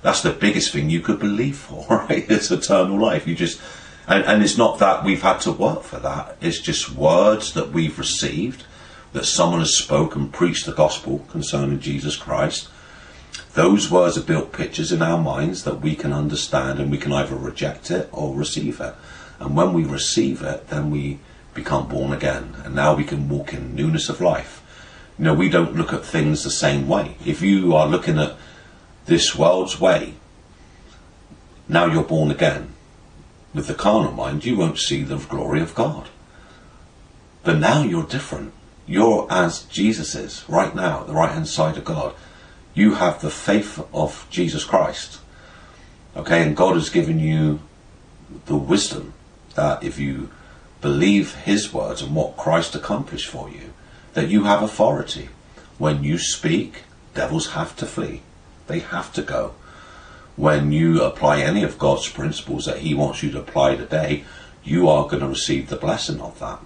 That's 0.00 0.22
the 0.22 0.32
biggest 0.32 0.72
thing 0.72 0.88
you 0.88 1.00
could 1.00 1.18
believe 1.18 1.58
for, 1.58 1.86
right? 1.90 2.24
It's 2.30 2.50
eternal 2.50 2.98
life. 2.98 3.26
You 3.26 3.34
just, 3.34 3.60
and, 4.08 4.24
and 4.24 4.42
it's 4.42 4.56
not 4.56 4.78
that 4.78 5.04
we've 5.04 5.20
had 5.20 5.40
to 5.42 5.52
work 5.52 5.82
for 5.82 5.98
that. 5.98 6.38
It's 6.40 6.60
just 6.60 6.92
words 6.92 7.52
that 7.52 7.72
we've 7.72 7.98
received, 7.98 8.64
that 9.12 9.26
someone 9.26 9.60
has 9.60 9.76
spoken, 9.76 10.30
preached 10.30 10.64
the 10.64 10.72
gospel 10.72 11.26
concerning 11.28 11.80
Jesus 11.80 12.16
Christ. 12.16 12.70
Those 13.52 13.90
words 13.90 14.16
have 14.16 14.26
built 14.26 14.50
pictures 14.50 14.92
in 14.92 15.02
our 15.02 15.18
minds 15.18 15.64
that 15.64 15.82
we 15.82 15.94
can 15.94 16.14
understand 16.14 16.78
and 16.80 16.90
we 16.90 16.98
can 16.98 17.12
either 17.12 17.36
reject 17.36 17.90
it 17.90 18.08
or 18.12 18.34
receive 18.34 18.80
it. 18.80 18.94
And 19.38 19.54
when 19.54 19.74
we 19.74 19.84
receive 19.84 20.40
it, 20.40 20.68
then 20.68 20.90
we 20.90 21.18
become 21.56 21.88
born 21.88 22.12
again. 22.12 22.54
And 22.64 22.74
now 22.74 22.94
we 22.94 23.02
can 23.02 23.28
walk 23.28 23.52
in 23.52 23.74
newness 23.74 24.08
of 24.08 24.20
life. 24.20 24.62
You 25.18 25.24
know, 25.24 25.34
we 25.34 25.48
don't 25.48 25.74
look 25.74 25.92
at 25.92 26.04
things 26.04 26.44
the 26.44 26.50
same 26.50 26.86
way. 26.86 27.16
If 27.24 27.42
you 27.42 27.74
are 27.74 27.88
looking 27.88 28.18
at 28.18 28.36
this 29.06 29.34
world's 29.34 29.80
way, 29.80 30.14
now 31.68 31.86
you're 31.86 32.04
born 32.04 32.30
again. 32.30 32.74
With 33.54 33.66
the 33.66 33.74
carnal 33.74 34.12
mind, 34.12 34.44
you 34.44 34.56
won't 34.56 34.78
see 34.78 35.02
the 35.02 35.16
glory 35.16 35.62
of 35.62 35.74
God. 35.74 36.10
But 37.42 37.58
now 37.58 37.82
you're 37.82 38.04
different. 38.04 38.52
You're 38.86 39.26
as 39.30 39.62
Jesus 39.64 40.14
is 40.14 40.44
right 40.48 40.74
now, 40.74 41.02
the 41.04 41.14
right 41.14 41.32
hand 41.32 41.48
side 41.48 41.76
of 41.76 41.84
God. 41.84 42.14
You 42.74 42.96
have 42.96 43.20
the 43.20 43.30
faith 43.30 43.82
of 43.94 44.26
Jesus 44.30 44.64
Christ. 44.64 45.18
Okay, 46.14 46.42
and 46.42 46.56
God 46.56 46.74
has 46.74 46.90
given 46.90 47.18
you 47.18 47.60
the 48.44 48.56
wisdom 48.56 49.14
that 49.54 49.82
if 49.82 49.98
you 49.98 50.30
believe 50.86 51.34
His 51.34 51.72
words 51.72 52.00
and 52.00 52.14
what 52.14 52.36
Christ 52.36 52.76
accomplished 52.76 53.28
for 53.28 53.50
you, 53.50 53.72
that 54.14 54.28
you 54.28 54.44
have 54.44 54.62
authority. 54.62 55.30
When 55.78 56.04
you 56.04 56.16
speak, 56.16 56.84
devils 57.12 57.54
have 57.54 57.74
to 57.78 57.86
flee. 57.86 58.22
They 58.68 58.78
have 58.78 59.12
to 59.14 59.22
go. 59.22 59.54
When 60.36 60.70
you 60.70 61.02
apply 61.02 61.40
any 61.40 61.64
of 61.64 61.76
God's 61.76 62.08
principles 62.08 62.66
that 62.66 62.78
He 62.78 62.94
wants 62.94 63.20
you 63.20 63.32
to 63.32 63.40
apply 63.40 63.74
today, 63.74 64.22
you 64.62 64.88
are 64.88 65.08
going 65.08 65.22
to 65.22 65.28
receive 65.28 65.68
the 65.68 65.74
blessing 65.76 66.20
of 66.20 66.38
that. 66.38 66.60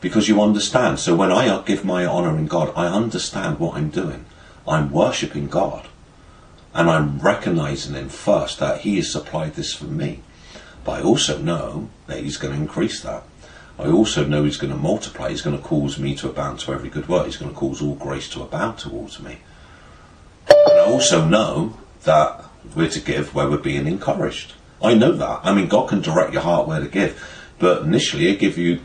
Because 0.00 0.28
you 0.28 0.40
understand. 0.40 1.00
So 1.00 1.16
when 1.16 1.32
I 1.32 1.60
give 1.62 1.84
my 1.84 2.06
honour 2.06 2.38
in 2.38 2.46
God, 2.46 2.72
I 2.76 2.86
understand 2.86 3.58
what 3.58 3.74
I'm 3.74 3.90
doing. 3.90 4.24
I'm 4.68 4.92
worshipping 4.92 5.48
God. 5.48 5.88
And 6.74 6.88
I'm 6.88 7.18
recognizing 7.18 7.96
Him 7.96 8.08
first 8.08 8.60
that 8.60 8.82
He 8.82 8.98
has 8.98 9.10
supplied 9.10 9.54
this 9.54 9.74
for 9.74 9.86
me. 9.86 10.20
But 10.84 11.00
I 11.00 11.02
also 11.02 11.38
know 11.38 11.88
that 12.06 12.22
He's 12.22 12.36
going 12.36 12.54
to 12.54 12.60
increase 12.60 13.02
that. 13.02 13.24
I 13.82 13.90
also 13.90 14.24
know 14.24 14.44
He's 14.44 14.56
going 14.56 14.72
to 14.72 14.78
multiply. 14.78 15.30
He's 15.30 15.42
going 15.42 15.56
to 15.56 15.62
cause 15.62 15.98
me 15.98 16.14
to 16.16 16.28
abound 16.28 16.60
to 16.60 16.72
every 16.72 16.88
good 16.88 17.08
work. 17.08 17.26
He's 17.26 17.36
going 17.36 17.50
to 17.50 17.56
cause 17.56 17.82
all 17.82 17.94
grace 17.94 18.28
to 18.30 18.42
abound 18.42 18.78
towards 18.78 19.20
me. 19.20 19.38
And 20.48 20.80
I 20.80 20.84
also 20.84 21.24
know 21.24 21.78
that 22.04 22.44
we're 22.74 22.88
to 22.90 23.00
give 23.00 23.34
where 23.34 23.48
we're 23.48 23.58
being 23.58 23.86
encouraged. 23.86 24.52
I 24.82 24.94
know 24.94 25.12
that. 25.12 25.40
I 25.42 25.52
mean, 25.52 25.68
God 25.68 25.88
can 25.88 26.00
direct 26.00 26.32
your 26.32 26.42
heart 26.42 26.68
where 26.68 26.80
to 26.80 26.88
give, 26.88 27.22
but 27.58 27.82
initially, 27.82 28.28
He 28.28 28.36
give 28.36 28.58
you 28.58 28.80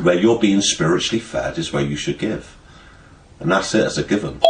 where 0.00 0.18
you're 0.18 0.38
being 0.38 0.62
spiritually 0.62 1.20
fed 1.20 1.58
is 1.58 1.72
where 1.72 1.82
you 1.82 1.96
should 1.96 2.18
give, 2.18 2.56
and 3.40 3.50
that's 3.50 3.74
it 3.74 3.84
as 3.84 3.98
a 3.98 4.02
given. 4.02 4.40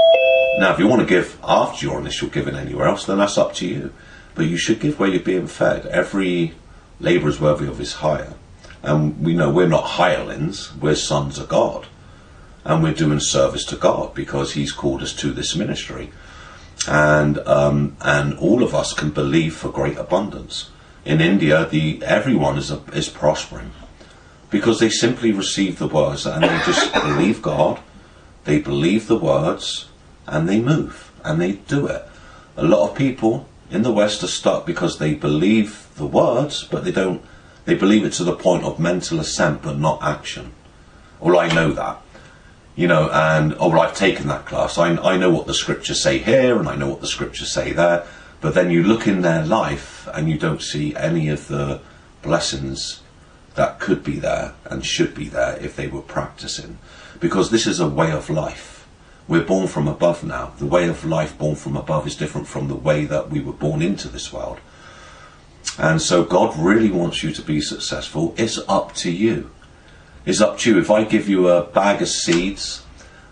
Now, 0.59 0.73
if 0.73 0.79
you 0.79 0.87
want 0.87 1.01
to 1.01 1.07
give 1.07 1.39
after 1.43 1.87
your 1.87 1.99
initial 1.99 2.29
giving 2.29 2.55
anywhere 2.55 2.87
else, 2.87 3.07
then 3.07 3.19
that's 3.19 3.39
up 3.39 3.55
to 3.55 3.67
you. 3.67 3.93
But 4.35 4.47
you 4.47 4.57
should 4.57 4.81
give 4.81 4.99
where 4.99 5.09
you're 5.09 5.21
being 5.21 5.47
fed. 5.47 5.87
Every 5.87 6.55
labour 7.01 7.29
is 7.29 7.41
worthy 7.41 7.67
of 7.67 7.79
his 7.79 7.95
hire. 7.95 8.35
And 8.83 9.21
we 9.25 9.35
know 9.35 9.51
we're 9.51 9.69
not 9.69 9.85
hirelings, 9.85 10.75
we're 10.77 10.97
sons 10.97 11.39
of 11.39 11.49
God. 11.49 11.87
And 12.65 12.83
we're 12.83 12.95
doing 12.95 13.21
service 13.21 13.65
to 13.67 13.77
God 13.77 14.15
because 14.15 14.53
He's 14.53 14.73
called 14.73 15.03
us 15.03 15.13
to 15.15 15.33
this 15.33 15.57
ministry 15.57 16.11
and 16.89 17.39
um, 17.41 17.97
and 18.01 18.35
all 18.39 18.63
of 18.63 18.75
us 18.75 18.93
can 18.93 19.11
believe 19.11 19.55
for 19.55 19.69
great 19.69 19.97
abundance. 19.97 20.71
In 21.05 21.21
India, 21.21 21.67
the 21.67 22.03
everyone 22.05 22.59
is 22.59 22.71
a, 22.71 22.83
is 22.93 23.09
prospering 23.09 23.73
because 24.51 24.81
they 24.81 24.91
simply 24.91 25.33
receive 25.33 25.79
the 25.79 25.87
words 25.87 26.27
and 26.27 26.43
they 26.43 26.63
just 26.65 26.93
believe 27.05 27.43
God 27.43 27.81
they 28.45 28.59
believe 28.59 29.07
the 29.07 29.19
words, 29.19 29.87
and 30.27 30.49
they 30.49 30.61
move, 30.61 31.13
and 31.25 31.41
they 31.41 31.53
do 31.53 31.87
it. 31.87 32.07
A 32.57 32.65
lot 32.65 32.91
of 32.91 32.97
people 32.97 33.49
in 33.71 33.83
the 33.83 33.93
West 33.93 34.23
are 34.23 34.29
stuck 34.29 34.67
because 34.67 34.99
they 34.99 35.15
believe 35.15 35.89
the 35.97 36.07
words, 36.07 36.65
but 36.65 36.85
they 36.85 36.93
don't. 36.93 37.23
They 37.65 37.75
believe 37.75 38.05
it 38.05 38.13
to 38.15 38.25
the 38.25 38.35
point 38.35 38.65
of 38.65 38.79
mental 38.79 39.21
assent, 39.21 39.63
but 39.63 39.79
not 39.79 40.03
action. 40.03 40.53
Well, 41.21 41.39
I 41.39 41.49
know 41.49 41.73
that, 41.73 42.03
you 42.75 42.89
know, 42.89 43.11
and 43.11 43.55
oh, 43.61 43.69
well, 43.69 43.81
I've 43.81 43.95
taken 43.95 44.27
that 44.29 44.47
class. 44.47 44.79
I, 44.79 44.97
I 44.97 45.17
know 45.17 45.31
what 45.31 45.47
the 45.47 45.55
scriptures 45.55 46.03
say 46.03 46.19
here, 46.19 46.59
and 46.59 46.69
I 46.69 46.75
know 46.75 46.89
what 46.89 47.01
the 47.01 47.07
scriptures 47.07 47.53
say 47.53 47.73
there. 47.73 48.07
But 48.41 48.55
then 48.55 48.71
you 48.71 48.83
look 48.83 49.07
in 49.07 49.23
their 49.23 49.45
life, 49.45 50.09
and 50.13 50.29
you 50.29 50.37
don't 50.39 50.63
see 50.63 50.97
any 50.97 51.29
of 51.29 51.49
the 51.49 51.81
blessings 52.23 53.03
that 53.55 53.79
could 53.79 54.03
be 54.03 54.19
there 54.19 54.55
and 54.65 54.85
should 54.85 55.15
be 55.15 55.29
there 55.29 55.57
if 55.61 55.77
they 55.77 55.87
were 55.87 56.03
practicing. 56.03 56.79
Because 57.21 57.51
this 57.51 57.67
is 57.67 57.79
a 57.79 57.89
way 57.89 58.11
of 58.11 58.31
life. 58.31 58.89
We're 59.29 59.45
born 59.45 59.69
from 59.69 59.87
above 59.87 60.25
now. 60.25 60.55
The 60.59 60.67
way 60.67 60.89
of 60.89 61.05
life 61.05 61.39
born 61.39 61.55
from 61.55 61.77
above 61.77 62.07
is 62.07 62.17
different 62.17 62.49
from 62.49 62.69
the 62.69 62.75
way 62.75 63.05
that 63.05 63.31
we 63.31 63.41
were 63.41 63.53
born 63.53 63.83
into 63.83 64.09
this 64.09 64.33
world. 64.33 64.59
And 65.79 66.03
so 66.03 66.25
God 66.25 66.57
really 66.59 66.91
wants 66.91 67.23
you 67.23 67.33
to 67.33 67.43
be 67.43 67.61
successful. 67.61 68.35
It's 68.37 68.59
up 68.69 68.95
to 68.97 69.11
you. 69.11 69.51
It's 70.27 70.41
up 70.41 70.59
to 70.59 70.71
you. 70.71 70.79
If 70.79 70.91
I 70.91 71.05
give 71.05 71.29
you 71.29 71.49
a 71.49 71.65
bag 71.65 72.03
of 72.03 72.09
seeds 72.09 72.85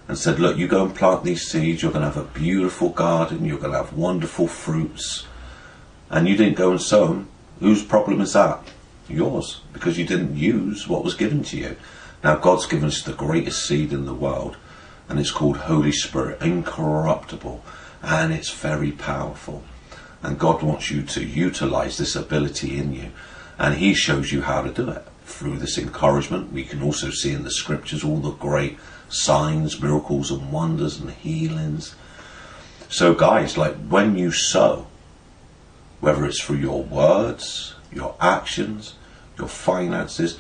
and 0.09 0.19
said, 0.19 0.41
look, 0.41 0.57
you 0.57 0.67
go 0.67 0.85
and 0.85 0.95
plant 0.95 1.23
these 1.23 1.47
seeds, 1.47 1.83
you're 1.83 1.93
going 1.93 2.05
to 2.05 2.11
have 2.11 2.17
a 2.17 2.39
beautiful 2.39 2.89
garden, 2.89 3.45
you're 3.45 3.59
going 3.59 3.73
to 3.73 3.79
have 3.79 3.93
wonderful 3.93 4.49
fruits, 4.49 5.27
and 6.09 6.27
you 6.27 6.37
didn't 6.37 6.57
go 6.57 6.73
and 6.73 6.81
sow 6.81 7.07
them, 7.07 7.29
whose 7.61 7.85
problem 7.85 8.21
is 8.21 8.33
that? 8.33 8.61
Yours, 9.09 9.61
because 9.73 9.99
you 9.99 10.07
didn't 10.07 10.37
use 10.37 10.89
what 10.89 11.05
was 11.05 11.15
given 11.15 11.45
to 11.45 11.57
you. 11.57 11.77
Now, 12.25 12.37
God's 12.37 12.67
given 12.67 12.89
us 12.89 13.03
the 13.03 13.13
greatest 13.13 13.65
seed 13.65 13.93
in 13.93 14.05
the 14.05 14.15
world, 14.15 14.57
and 15.09 15.21
it's 15.21 15.31
called 15.31 15.59
Holy 15.59 15.93
Spirit, 15.93 16.43
incorruptible, 16.43 17.63
and 18.03 18.33
it's 18.33 18.51
very 18.51 18.93
powerful. 18.93 19.63
And 20.23 20.39
God 20.39 20.63
wants 20.63 20.91
you 20.91 21.03
to 21.03 21.25
utilize 21.25 21.97
this 21.97 22.15
ability 22.15 22.79
in 22.79 22.93
you, 22.93 23.11
and 23.59 23.77
He 23.77 23.95
shows 23.95 24.33
you 24.33 24.43
how 24.43 24.63
to 24.63 24.71
do 24.71 24.91
it 24.91 25.07
through 25.25 25.59
this 25.59 25.79
encouragement. 25.79 26.53
We 26.53 26.65
can 26.65 26.83
also 26.83 27.11
see 27.11 27.33
in 27.33 27.45
the 27.45 27.51
scriptures 27.51 28.05
all 28.05 28.19
the 28.19 28.33
great 28.33 28.79
signs, 29.09 29.81
miracles, 29.81 30.31
and 30.31 30.53
wonders 30.53 30.99
and 30.99 31.11
healings. 31.11 31.95
So, 32.89 33.15
guys, 33.15 33.57
like 33.57 33.77
when 33.89 34.19
you 34.19 34.33
sow, 34.33 34.87
whether 36.01 36.25
it's 36.27 36.41
through 36.41 36.57
your 36.57 36.83
words, 36.83 37.75
your 37.93 38.15
actions, 38.21 38.95
your 39.39 39.49
finances, 39.49 40.39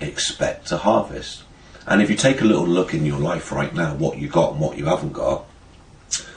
expect 0.00 0.66
to 0.68 0.78
harvest. 0.78 1.44
And 1.86 2.02
if 2.02 2.10
you 2.10 2.16
take 2.16 2.40
a 2.40 2.44
little 2.44 2.66
look 2.66 2.92
in 2.94 3.06
your 3.06 3.18
life 3.18 3.50
right 3.50 3.74
now, 3.74 3.94
what 3.94 4.18
you 4.18 4.28
got 4.28 4.52
and 4.52 4.60
what 4.60 4.76
you 4.76 4.86
haven't 4.86 5.12
got, 5.12 5.46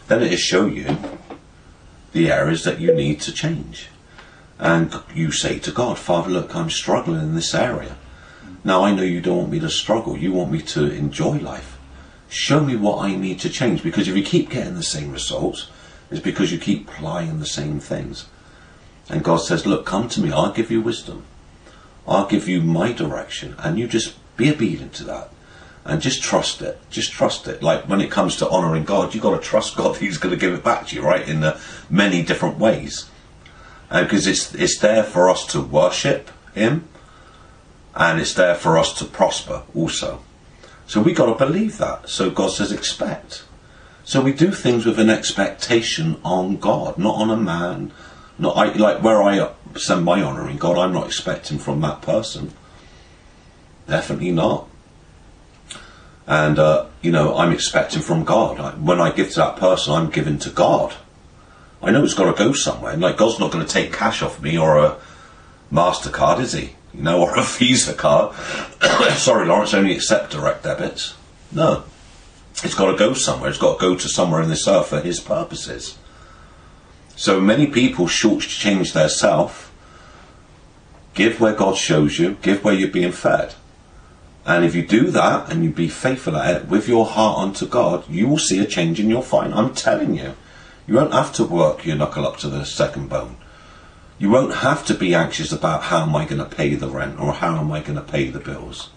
then 0.08 0.24
it'll 0.24 0.38
show 0.38 0.66
you 0.66 0.98
the 2.12 2.32
areas 2.32 2.64
that 2.64 2.80
you 2.80 2.94
need 2.94 3.22
to 3.22 3.32
change. 3.32 3.90
And 4.60 4.94
you 5.16 5.32
say 5.32 5.60
to 5.60 5.72
God, 5.72 5.98
Father, 5.98 6.30
look, 6.30 6.56
I'm 6.56 6.70
struggling 6.70 7.22
in 7.22 7.36
this 7.36 7.56
area. 7.56 7.98
Now 8.64 8.84
I 8.84 8.94
know 8.94 9.04
you 9.04 9.22
don't 9.22 9.38
want 9.38 9.52
me 9.52 9.60
to 9.60 9.70
struggle, 9.70 10.18
you 10.18 10.32
want 10.34 10.52
me 10.52 10.62
to 10.62 10.92
enjoy 10.92 11.40
life. 11.40 11.78
Show 12.30 12.62
me 12.62 12.76
what 12.76 13.04
I 13.04 13.16
need 13.16 13.40
to 13.40 13.50
change 13.50 13.84
because 13.84 14.08
if 14.08 14.16
you 14.16 14.24
keep 14.24 14.50
getting 14.50 14.76
the 14.76 14.84
same 14.84 15.12
results, 15.12 15.70
it's 16.12 16.22
because 16.22 16.52
you 16.52 16.60
keep 16.60 16.88
applying 16.88 17.40
the 17.40 17.46
same 17.46 17.80
things. 17.80 18.26
And 19.10 19.24
God 19.24 19.38
says, 19.38 19.66
Look, 19.66 19.86
come 19.86 20.08
to 20.10 20.22
me, 20.22 20.32
I'll 20.32 20.54
give 20.54 20.72
you 20.72 20.82
wisdom. 20.82 21.26
I'll 22.08 22.28
give 22.28 22.48
you 22.48 22.62
my 22.62 22.92
direction, 22.92 23.56
and 23.60 23.78
you 23.78 23.88
just 23.88 24.16
be 24.38 24.50
obedient 24.52 24.94
to 24.96 25.04
that. 25.06 25.30
And 25.84 26.02
just 26.02 26.22
trust 26.22 26.62
it. 26.62 26.80
Just 26.90 27.12
trust 27.12 27.48
it. 27.48 27.64
Like 27.64 27.90
when 27.90 28.02
it 28.02 28.12
comes 28.12 28.36
to 28.38 28.50
honouring 28.50 28.84
God, 28.84 29.14
you've 29.14 29.24
got 29.24 29.36
to 29.36 29.46
trust 29.46 29.76
God 29.76 29.98
He's 29.98 30.18
going 30.18 30.34
to 30.34 30.40
give 30.40 30.54
it 30.54 30.64
back 30.64 30.88
to 30.88 30.96
you, 30.96 31.02
right? 31.02 31.28
In 31.28 31.42
the 31.42 31.60
many 31.90 32.24
different 32.24 32.58
ways. 32.60 33.10
Because 33.90 34.26
it's, 34.26 34.54
it's 34.56 34.80
there 34.80 35.04
for 35.04 35.30
us 35.30 35.46
to 35.48 35.60
worship 35.60 36.32
Him, 36.54 36.88
and 37.94 38.22
it's 38.22 38.34
there 38.34 38.56
for 38.56 38.78
us 38.78 38.94
to 39.00 39.06
prosper 39.06 39.64
also. 39.76 40.22
So 40.88 41.02
we've 41.02 41.16
got 41.16 41.26
to 41.26 41.46
believe 41.46 41.78
that. 41.78 42.10
So 42.10 42.30
God 42.30 42.52
says, 42.52 42.72
expect. 42.72 43.44
So 44.04 44.22
we 44.22 44.34
do 44.34 44.52
things 44.52 44.86
with 44.86 45.00
an 45.00 45.10
expectation 45.10 46.20
on 46.24 46.58
God, 46.58 46.98
not 46.98 47.16
on 47.16 47.30
a 47.30 47.38
man, 47.38 47.92
not 48.38 48.58
I, 48.58 48.74
like 48.74 49.04
where 49.04 49.22
I 49.22 49.52
send 49.76 50.04
my 50.04 50.22
honouring 50.22 50.58
God. 50.58 50.78
I'm 50.78 50.94
not 50.94 51.08
expecting 51.08 51.60
from 51.60 51.82
that 51.82 52.02
person. 52.02 52.54
Definitely 53.88 54.32
not. 54.32 54.68
And 56.28 56.60
uh, 56.60 56.88
you 57.02 57.12
know, 57.12 57.38
I'm 57.38 57.52
expecting 57.52 58.02
from 58.02 58.24
God. 58.24 58.60
I, 58.60 58.72
when 58.72 59.02
I 59.02 59.12
give 59.12 59.30
to 59.32 59.36
that 59.38 59.58
person, 59.58 59.94
I'm 59.94 60.10
giving 60.10 60.40
to 60.40 60.50
God. 60.50 60.96
I 61.82 61.92
know 61.92 62.04
it's 62.04 62.14
got 62.14 62.32
to 62.32 62.38
go 62.38 62.54
somewhere. 62.54 62.96
Like 62.96 63.18
God's 63.18 63.40
not 63.40 63.52
going 63.52 63.66
to 63.66 63.72
take 63.72 63.92
cash 63.92 64.22
off 64.22 64.42
me 64.42 64.58
or 64.58 64.78
a 64.78 64.98
Mastercard, 65.72 66.40
is 66.40 66.54
He? 66.54 66.76
You 66.94 67.04
know, 67.04 67.22
or 67.24 67.38
a 67.38 67.44
Visa 67.44 67.94
card. 67.94 68.36
Sorry, 69.18 69.46
Laurence, 69.48 69.74
only 69.74 69.94
accept 69.94 70.32
direct 70.32 70.64
debits. 70.64 71.16
No, 71.52 71.84
it's 72.64 72.76
got 72.76 72.92
to 72.92 72.98
go 72.98 73.14
somewhere. 73.14 73.50
It's 73.50 73.60
got 73.60 73.80
to 73.80 73.82
go 73.82 73.96
to 73.96 74.08
somewhere 74.08 74.42
in 74.42 74.50
this 74.50 74.68
earth 74.68 74.88
for 74.88 75.02
His 75.02 75.20
purposes. 75.20 75.98
So 77.16 77.40
many 77.40 77.68
people 77.68 78.08
shortchange 78.08 78.94
their 78.94 79.10
self. 79.10 79.72
Give 81.14 81.40
where 81.42 81.54
God 81.54 81.76
shows 81.76 82.18
you, 82.18 82.38
give 82.42 82.64
where 82.64 82.74
you're 82.74 82.90
being 82.90 83.12
fed. 83.12 83.54
And 84.46 84.66
if 84.66 84.74
you 84.74 84.86
do 84.86 85.12
that 85.12 85.52
and 85.52 85.64
you 85.64 85.70
be 85.70 85.88
faithful 85.88 86.36
at 86.36 86.62
it 86.62 86.68
with 86.68 86.88
your 86.88 87.06
heart 87.06 87.40
unto 87.40 87.68
God, 87.68 88.10
you 88.10 88.28
will 88.28 88.40
see 88.40 88.60
a 88.60 88.66
change 88.66 89.00
in 89.00 89.10
your 89.10 89.24
fine. 89.24 89.54
I'm 89.54 89.74
telling 89.74 90.16
you. 90.16 90.36
You 90.88 90.96
won't 90.96 91.14
have 91.14 91.32
to 91.34 91.46
work 91.46 91.86
your 91.86 91.96
knuckle 91.96 92.26
up 92.26 92.38
to 92.38 92.50
the 92.50 92.66
second 92.66 93.08
bone. 93.08 93.38
You 94.18 94.30
won't 94.30 94.56
have 94.56 94.86
to 94.88 94.94
be 94.94 95.16
anxious 95.16 95.52
about 95.52 95.84
how 95.84 96.04
am 96.04 96.16
I 96.16 96.26
going 96.26 96.40
to 96.40 96.56
pay 96.56 96.76
the 96.76 96.90
rent 96.90 97.20
or 97.20 97.34
how 97.34 97.58
am 97.58 97.72
I 97.72 97.82
going 97.82 97.96
to 97.96 98.02
pay 98.02 98.30
the 98.30 98.40
bills. 98.40 98.90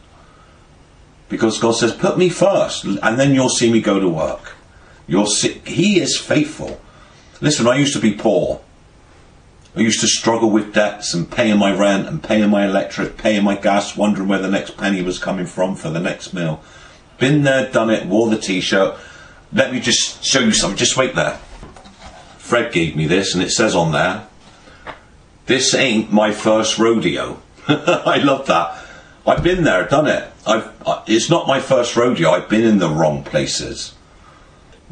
Because 1.29 1.59
God 1.59 1.73
says, 1.73 1.93
put 1.93 2.19
me 2.19 2.29
first 2.29 2.85
and 2.85 3.19
then 3.19 3.35
you'll 3.35 3.49
see 3.49 3.71
me 3.71 3.81
go 3.81 4.01
to 4.01 4.09
work. 4.09 4.53
You'll 5.07 5.27
see, 5.27 5.61
he 5.67 6.01
is 6.01 6.19
faithful. 6.19 6.81
Listen, 7.41 7.67
I 7.67 7.77
used 7.77 7.95
to 7.95 8.01
be 8.01 8.13
poor. 8.13 8.61
I 9.77 9.81
used 9.81 10.01
to 10.01 10.07
struggle 10.07 10.51
with 10.51 10.73
debts 10.73 11.15
and 11.15 11.31
paying 11.31 11.59
my 11.59 11.75
rent 11.75 12.07
and 12.07 12.23
paying 12.23 12.51
my 12.51 12.65
electric, 12.65 13.17
paying 13.17 13.43
my 13.43 13.57
gas, 13.57 13.97
wondering 13.97 14.29
where 14.29 14.39
the 14.39 14.51
next 14.51 14.77
penny 14.77 15.03
was 15.03 15.19
coming 15.19 15.47
from 15.47 15.75
for 15.75 15.91
the 15.91 15.99
next 15.99 16.33
meal. 16.33 16.63
Been 17.19 17.43
there, 17.43 17.71
done 17.71 17.91
it, 17.91 18.07
wore 18.07 18.31
the 18.31 18.39
t-shirt. 18.39 18.97
Let 19.53 19.73
me 19.73 19.81
just 19.81 20.25
show 20.25 20.41
you 20.41 20.53
something. 20.53 20.77
Just 20.77 20.97
wait 20.97 21.15
there. 21.15 21.39
Fred 22.39 22.73
gave 22.73 22.95
me 22.95 23.07
this 23.07 23.35
and 23.35 23.43
it 23.43 23.51
says 23.51 23.75
on 23.75 23.93
there, 23.93 24.29
this 25.47 25.75
ain't 25.75 26.13
my 26.13 26.31
first 26.31 26.79
rodeo. 26.79 27.41
I 27.69 28.19
love 28.19 28.47
that. 28.47 28.79
I've 29.27 29.43
been 29.43 29.65
there, 29.65 29.89
done 29.89 30.07
it. 30.07 30.31
I've, 30.47 30.71
it's 31.07 31.31
not 31.31 31.49
my 31.49 31.61
first 31.61 31.97
rodeo. 31.97 32.31
I've 32.31 32.49
been 32.49 32.65
in 32.65 32.79
the 32.79 32.89
wrong 32.89 33.25
places. 33.25 33.95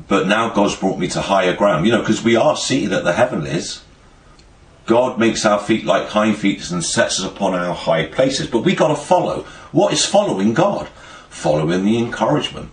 But 0.08 0.26
now 0.26 0.52
God's 0.52 0.76
brought 0.76 0.98
me 0.98 1.08
to 1.08 1.20
higher 1.20 1.54
ground, 1.54 1.86
you 1.86 1.92
know, 1.92 2.00
because 2.00 2.24
we 2.24 2.34
are 2.34 2.56
seated 2.56 2.92
at 2.92 3.04
the 3.04 3.12
heavenlies. 3.12 3.81
God 4.86 5.18
makes 5.18 5.46
our 5.46 5.60
feet 5.60 5.84
like 5.84 6.08
high 6.08 6.32
feet 6.32 6.70
and 6.70 6.84
sets 6.84 7.20
us 7.20 7.26
upon 7.26 7.54
our 7.54 7.74
high 7.74 8.06
places. 8.06 8.48
But 8.48 8.64
we 8.64 8.74
got 8.74 8.88
to 8.88 8.96
follow. 8.96 9.42
What 9.70 9.92
is 9.92 10.04
following 10.04 10.54
God? 10.54 10.88
Following 11.28 11.84
the 11.84 11.98
encouragement. 11.98 12.70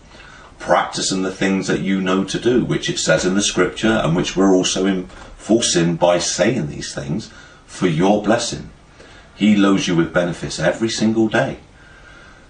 Practicing 0.58 1.22
the 1.22 1.32
things 1.32 1.68
that 1.68 1.82
you 1.82 2.02
know 2.02 2.24
to 2.24 2.40
do, 2.40 2.66
which 2.66 2.90
it 2.90 3.00
says 3.00 3.26
in 3.26 3.36
the 3.36 3.42
scripture, 3.42 4.02
and 4.04 4.16
which 4.16 4.36
we're 4.36 4.54
also 4.54 4.86
enforcing 4.86 5.96
by 5.96 6.20
saying 6.20 6.68
these 6.68 6.94
things 6.94 7.32
for 7.66 7.88
your 7.88 8.24
blessing. 8.24 8.72
He 9.36 9.56
loads 9.56 9.88
you 9.88 9.96
with 9.96 10.14
benefits 10.14 10.60
every 10.60 10.90
single 10.90 11.30
day. 11.30 11.60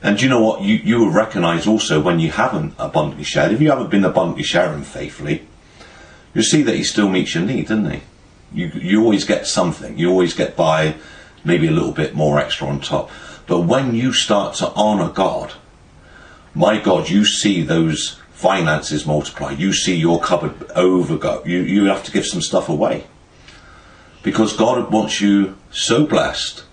And 0.01 0.21
you 0.21 0.29
know 0.29 0.41
what? 0.41 0.61
You, 0.61 0.75
you 0.75 0.99
will 0.99 1.11
recognize 1.11 1.67
also 1.67 2.01
when 2.01 2.19
you 2.19 2.31
haven't 2.31 2.73
abundantly 2.79 3.25
shared, 3.25 3.51
if 3.51 3.61
you 3.61 3.69
haven't 3.69 3.91
been 3.91 4.05
abundantly 4.05 4.43
sharing 4.43 4.83
faithfully, 4.83 5.45
you'll 6.33 6.45
see 6.45 6.61
that 6.63 6.75
he 6.75 6.83
still 6.83 7.09
meets 7.09 7.35
your 7.35 7.43
need, 7.43 7.67
doesn't 7.67 7.91
he? 7.91 8.01
You, 8.53 8.67
you 8.67 9.03
always 9.03 9.25
get 9.25 9.47
something. 9.47 9.97
You 9.97 10.09
always 10.09 10.33
get 10.33 10.55
by 10.55 10.95
maybe 11.43 11.67
a 11.67 11.71
little 11.71 11.91
bit 11.91 12.15
more 12.15 12.39
extra 12.39 12.67
on 12.67 12.79
top. 12.79 13.09
But 13.47 13.61
when 13.61 13.95
you 13.95 14.13
start 14.13 14.55
to 14.55 14.69
honor 14.69 15.09
God, 15.09 15.53
my 16.53 16.79
God, 16.79 17.09
you 17.09 17.25
see 17.25 17.61
those 17.61 18.19
finances 18.31 19.05
multiply. 19.05 19.51
You 19.51 19.73
see 19.73 19.95
your 19.95 20.19
cupboard 20.19 20.57
overgo. 20.69 21.45
You, 21.45 21.59
you 21.59 21.85
have 21.85 22.03
to 22.03 22.11
give 22.11 22.25
some 22.25 22.41
stuff 22.41 22.69
away. 22.69 23.05
Because 24.23 24.55
God 24.55 24.91
wants 24.91 25.21
you 25.21 25.55
so 25.71 26.05
blessed 26.05 26.63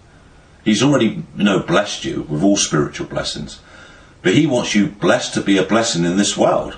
He's 0.66 0.82
already, 0.82 1.22
you 1.36 1.44
know, 1.44 1.60
blessed 1.60 2.04
you 2.04 2.22
with 2.22 2.42
all 2.42 2.56
spiritual 2.56 3.06
blessings. 3.06 3.60
But 4.20 4.34
he 4.34 4.48
wants 4.48 4.74
you 4.74 4.88
blessed 4.88 5.32
to 5.34 5.40
be 5.40 5.58
a 5.58 5.62
blessing 5.62 6.04
in 6.04 6.16
this 6.16 6.36
world. 6.36 6.76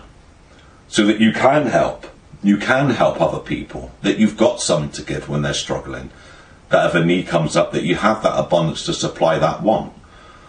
So 0.89 1.07
that 1.07 1.21
you 1.21 1.33
can 1.33 1.69
help. 1.69 2.07
You 2.43 2.57
can 2.57 2.91
help 2.91 3.21
other 3.21 3.41
people. 3.41 3.93
That 4.03 4.19
you've 4.19 4.37
got 4.37 4.61
something 4.61 4.93
to 4.93 5.03
give 5.03 5.29
when 5.29 5.43
they're 5.43 5.55
struggling. 5.55 6.11
That 6.69 6.87
if 6.87 6.95
a 6.95 7.05
need 7.05 7.27
comes 7.27 7.57
up, 7.57 7.73
that 7.73 7.85
you 7.85 7.97
have 7.97 8.23
that 8.23 8.39
abundance 8.39 8.85
to 8.87 8.95
supply 8.95 9.39
that 9.39 9.63
want. 9.63 9.93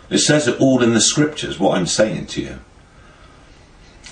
It 0.10 0.20
says 0.20 0.48
it 0.48 0.60
all 0.60 0.84
in 0.84 0.94
the 0.94 1.02
scriptures, 1.02 1.60
what 1.60 1.78
I'm 1.78 1.86
saying 1.86 2.28
to 2.28 2.42
you. 2.42 2.60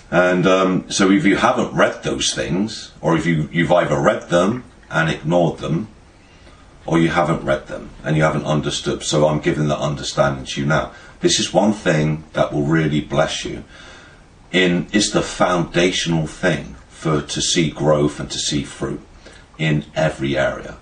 And 0.09 0.47
um, 0.47 0.89
so 0.89 1.11
if 1.11 1.25
you 1.25 1.35
haven't 1.35 1.75
read 1.75 2.03
those 2.03 2.33
things, 2.33 2.93
or 3.01 3.17
if 3.17 3.25
you, 3.25 3.49
you've 3.51 3.71
either 3.71 3.99
read 3.99 4.29
them 4.29 4.63
and 4.89 5.09
ignored 5.09 5.59
them, 5.59 5.89
or 6.87 6.97
you 6.97 7.09
haven't 7.09 7.43
read 7.43 7.67
them 7.67 7.89
and 8.03 8.15
you 8.15 8.23
haven't 8.23 8.45
understood, 8.45 9.03
so 9.03 9.27
I'm 9.27 9.41
giving 9.41 9.67
that 9.67 9.79
understanding 9.79 10.45
to 10.45 10.61
you 10.61 10.65
now. 10.65 10.93
This 11.19 11.39
is 11.39 11.53
one 11.53 11.73
thing 11.73 12.23
that 12.33 12.53
will 12.53 12.63
really 12.63 13.01
bless 13.01 13.43
you. 13.43 13.65
In 14.53 14.87
it's 14.93 15.11
the 15.11 15.21
foundational 15.21 16.25
thing 16.25 16.76
for 16.97 17.21
to 17.21 17.41
see 17.41 17.69
growth 17.69 18.19
and 18.19 18.29
to 18.31 18.39
see 18.39 18.63
fruit 18.63 18.99
in 19.59 19.85
every 19.93 20.35
area. 20.35 20.77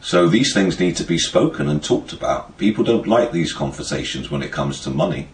So 0.00 0.28
these 0.28 0.52
things 0.52 0.80
need 0.80 0.96
to 0.96 1.04
be 1.04 1.16
spoken 1.16 1.68
and 1.68 1.82
talked 1.82 2.12
about. 2.12 2.58
People 2.58 2.82
don't 2.82 3.06
like 3.06 3.30
these 3.30 3.52
conversations 3.52 4.32
when 4.32 4.42
it 4.42 4.50
comes 4.50 4.80
to 4.80 4.90
money. 4.90 5.28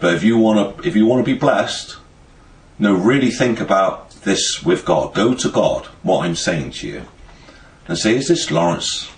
But 0.00 0.14
if 0.14 0.24
you 0.24 0.38
want 0.38 0.78
to, 0.78 0.88
if 0.88 0.96
you 0.96 1.04
want 1.04 1.24
to 1.24 1.30
be 1.30 1.38
blessed, 1.38 1.98
no, 2.78 2.94
really 2.94 3.30
think 3.30 3.60
about 3.60 4.10
this 4.22 4.62
with 4.62 4.86
God. 4.86 5.14
Go 5.14 5.34
to 5.34 5.50
God, 5.50 5.84
what 6.02 6.24
I'm 6.24 6.34
saying 6.34 6.70
to 6.72 6.88
you, 6.88 7.02
and 7.86 7.98
say, 7.98 8.16
is 8.16 8.28
this 8.28 8.50
Laurence 8.50 9.10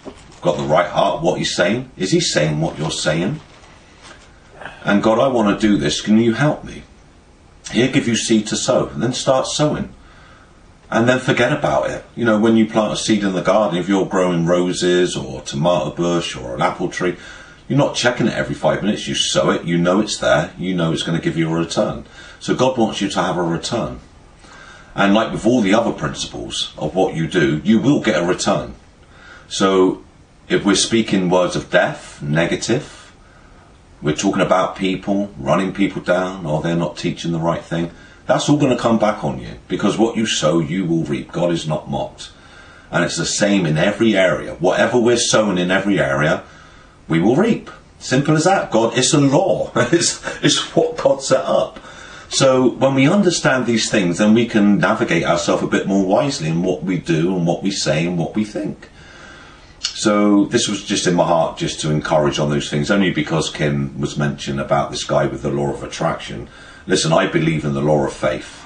got 0.42 0.56
the 0.56 0.64
right 0.64 0.90
heart? 0.90 1.22
What 1.22 1.38
he's 1.38 1.54
saying? 1.54 1.92
Is 1.96 2.10
he 2.10 2.20
saying 2.20 2.60
what 2.60 2.78
you're 2.78 2.90
saying? 2.90 3.40
And 4.84 5.04
God, 5.04 5.20
I 5.20 5.28
want 5.28 5.60
to 5.60 5.66
do 5.66 5.76
this. 5.76 6.00
Can 6.00 6.18
you 6.18 6.34
help 6.34 6.64
me? 6.64 6.82
He'll 7.72 7.92
give 7.92 8.06
you 8.06 8.16
seed 8.16 8.46
to 8.48 8.56
sow, 8.56 8.88
and 8.88 9.02
then 9.02 9.12
start 9.12 9.46
sowing. 9.46 9.92
And 10.88 11.08
then 11.08 11.18
forget 11.18 11.52
about 11.52 11.90
it. 11.90 12.04
You 12.14 12.24
know, 12.24 12.38
when 12.38 12.56
you 12.56 12.66
plant 12.66 12.92
a 12.92 12.96
seed 12.96 13.24
in 13.24 13.32
the 13.32 13.42
garden, 13.42 13.78
if 13.78 13.88
you're 13.88 14.06
growing 14.06 14.46
roses 14.46 15.16
or 15.16 15.40
a 15.40 15.44
tomato 15.44 15.90
bush 15.90 16.36
or 16.36 16.54
an 16.54 16.62
apple 16.62 16.88
tree, 16.88 17.16
you're 17.68 17.78
not 17.78 17.96
checking 17.96 18.28
it 18.28 18.34
every 18.34 18.54
five 18.54 18.82
minutes. 18.82 19.08
You 19.08 19.16
sow 19.16 19.50
it, 19.50 19.64
you 19.64 19.78
know 19.78 20.00
it's 20.00 20.18
there, 20.18 20.52
you 20.56 20.74
know 20.74 20.92
it's 20.92 21.02
going 21.02 21.18
to 21.18 21.24
give 21.24 21.36
you 21.36 21.50
a 21.50 21.58
return. 21.58 22.06
So 22.38 22.54
God 22.54 22.78
wants 22.78 23.00
you 23.00 23.08
to 23.08 23.22
have 23.22 23.36
a 23.36 23.42
return. 23.42 23.98
And 24.94 25.12
like 25.12 25.32
with 25.32 25.44
all 25.44 25.60
the 25.60 25.74
other 25.74 25.92
principles 25.92 26.72
of 26.78 26.94
what 26.94 27.14
you 27.14 27.26
do, 27.26 27.60
you 27.64 27.80
will 27.80 28.00
get 28.00 28.22
a 28.22 28.26
return. 28.26 28.74
So 29.48 30.04
if 30.48 30.64
we're 30.64 30.76
speaking 30.76 31.28
words 31.28 31.56
of 31.56 31.70
death, 31.70 32.22
negative, 32.22 32.95
we're 34.02 34.14
talking 34.14 34.42
about 34.42 34.76
people, 34.76 35.32
running 35.38 35.72
people 35.72 36.02
down, 36.02 36.46
or 36.46 36.60
they're 36.60 36.76
not 36.76 36.96
teaching 36.96 37.32
the 37.32 37.38
right 37.38 37.62
thing, 37.62 37.90
that's 38.26 38.48
all 38.48 38.56
going 38.56 38.76
to 38.76 38.82
come 38.82 38.98
back 38.98 39.24
on 39.24 39.38
you 39.38 39.54
because 39.68 39.96
what 39.96 40.16
you 40.16 40.26
sow, 40.26 40.58
you 40.58 40.84
will 40.84 41.04
reap. 41.04 41.32
God 41.32 41.52
is 41.52 41.66
not 41.66 41.88
mocked. 41.88 42.30
And 42.90 43.04
it's 43.04 43.16
the 43.16 43.26
same 43.26 43.66
in 43.66 43.78
every 43.78 44.16
area. 44.16 44.54
Whatever 44.54 44.98
we're 44.98 45.16
sowing 45.16 45.58
in 45.58 45.70
every 45.70 45.98
area, 45.98 46.44
we 47.08 47.20
will 47.20 47.36
reap. 47.36 47.70
Simple 47.98 48.36
as 48.36 48.44
that. 48.44 48.70
God, 48.70 48.96
it's 48.96 49.14
a 49.14 49.20
law. 49.20 49.72
it's, 49.76 50.22
it's 50.42 50.74
what 50.76 50.96
God 50.96 51.22
set 51.22 51.44
up. 51.44 51.80
So 52.28 52.68
when 52.70 52.94
we 52.94 53.08
understand 53.08 53.66
these 53.66 53.90
things, 53.90 54.18
then 54.18 54.34
we 54.34 54.46
can 54.46 54.78
navigate 54.78 55.24
ourselves 55.24 55.62
a 55.62 55.68
bit 55.68 55.86
more 55.86 56.04
wisely 56.04 56.48
in 56.48 56.62
what 56.62 56.82
we 56.82 56.98
do 56.98 57.34
and 57.36 57.46
what 57.46 57.62
we 57.62 57.70
say 57.70 58.06
and 58.06 58.18
what 58.18 58.34
we 58.34 58.44
think. 58.44 58.88
So 59.94 60.44
this 60.46 60.68
was 60.68 60.84
just 60.84 61.06
in 61.06 61.14
my 61.14 61.24
heart 61.24 61.56
just 61.58 61.80
to 61.80 61.90
encourage 61.90 62.38
on 62.38 62.50
those 62.50 62.70
things, 62.70 62.90
only 62.90 63.10
because 63.10 63.50
Kim 63.50 63.98
was 64.00 64.16
mentioned 64.16 64.60
about 64.60 64.90
this 64.90 65.04
guy 65.04 65.26
with 65.26 65.42
the 65.42 65.50
law 65.50 65.72
of 65.72 65.82
attraction. 65.82 66.48
Listen, 66.86 67.12
I 67.12 67.26
believe 67.26 67.64
in 67.64 67.74
the 67.74 67.80
law 67.80 68.06
of 68.06 68.12
faith 68.12 68.64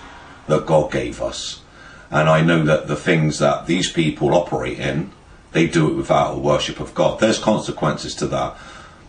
that 0.49 0.67
God 0.67 0.91
gave 0.91 1.23
us. 1.23 1.61
And 2.11 2.29
I 2.29 2.43
know 2.43 2.65
that 2.65 2.89
the 2.89 2.97
things 2.97 3.39
that 3.39 3.67
these 3.67 3.91
people 3.91 4.35
operate 4.35 4.79
in, 4.79 5.13
they 5.53 5.67
do 5.67 5.89
it 5.91 5.95
without 5.95 6.35
a 6.35 6.39
worship 6.39 6.81
of 6.81 6.95
God. 6.95 7.21
There's 7.21 7.39
consequences 7.39 8.15
to 8.17 8.27
that. 8.29 8.57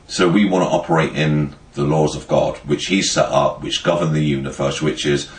So 0.08 0.30
we 0.30 0.46
want 0.46 0.64
to 0.64 0.70
operate 0.70 1.16
in 1.16 1.56
the 1.74 1.84
laws 1.84 2.16
of 2.16 2.28
God, 2.28 2.58
which 2.60 2.88
He 2.88 3.02
set 3.02 3.30
up, 3.30 3.64
which 3.64 3.84
govern 3.84 4.14
the 4.14 4.24
universe, 4.24 4.82
which 4.82 5.06
is 5.06 5.30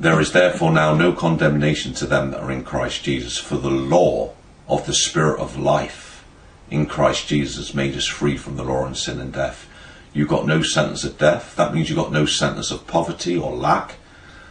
there 0.00 0.20
is 0.20 0.32
therefore 0.32 0.70
now 0.70 0.94
no 0.94 1.12
condemnation 1.12 1.92
to 1.94 2.06
them 2.06 2.30
that 2.30 2.40
are 2.40 2.52
in 2.52 2.62
Christ 2.62 3.02
Jesus, 3.02 3.36
for 3.36 3.56
the 3.56 3.70
law 3.70 4.32
of 4.68 4.86
the 4.86 4.94
Spirit 4.94 5.40
of 5.40 5.58
life 5.58 6.24
in 6.70 6.86
Christ 6.86 7.26
Jesus 7.26 7.74
made 7.74 7.96
us 7.96 8.06
free 8.06 8.36
from 8.36 8.56
the 8.56 8.64
law 8.64 8.84
and 8.84 8.96
sin 8.96 9.20
and 9.20 9.32
death. 9.32 9.68
You've 10.12 10.28
got 10.28 10.46
no 10.46 10.62
sentence 10.62 11.04
of 11.04 11.18
death. 11.18 11.56
That 11.56 11.74
means 11.74 11.88
you've 11.88 11.98
got 11.98 12.12
no 12.12 12.26
sentence 12.26 12.70
of 12.70 12.86
poverty 12.86 13.36
or 13.36 13.54
lack. 13.54 13.96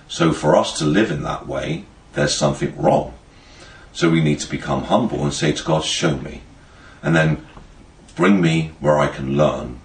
So 0.08 0.32
for 0.32 0.56
us 0.56 0.78
to 0.80 0.86
live 0.86 1.12
in 1.12 1.24
that 1.24 1.48
way, 1.48 1.86
there's 2.14 2.36
something 2.36 2.76
wrong. 2.78 3.14
So 3.94 4.10
we 4.10 4.22
need 4.22 4.40
to 4.40 4.50
become 4.50 4.84
humble 4.84 5.24
and 5.24 5.34
say 5.34 5.52
to 5.52 5.64
God, 5.64 5.84
show 5.84 6.18
me. 6.18 6.42
And 7.04 7.16
then 7.16 7.46
bring 8.16 8.42
me 8.42 8.72
where 8.80 8.98
I 8.98 9.08
can 9.08 9.38
learn 9.38 9.80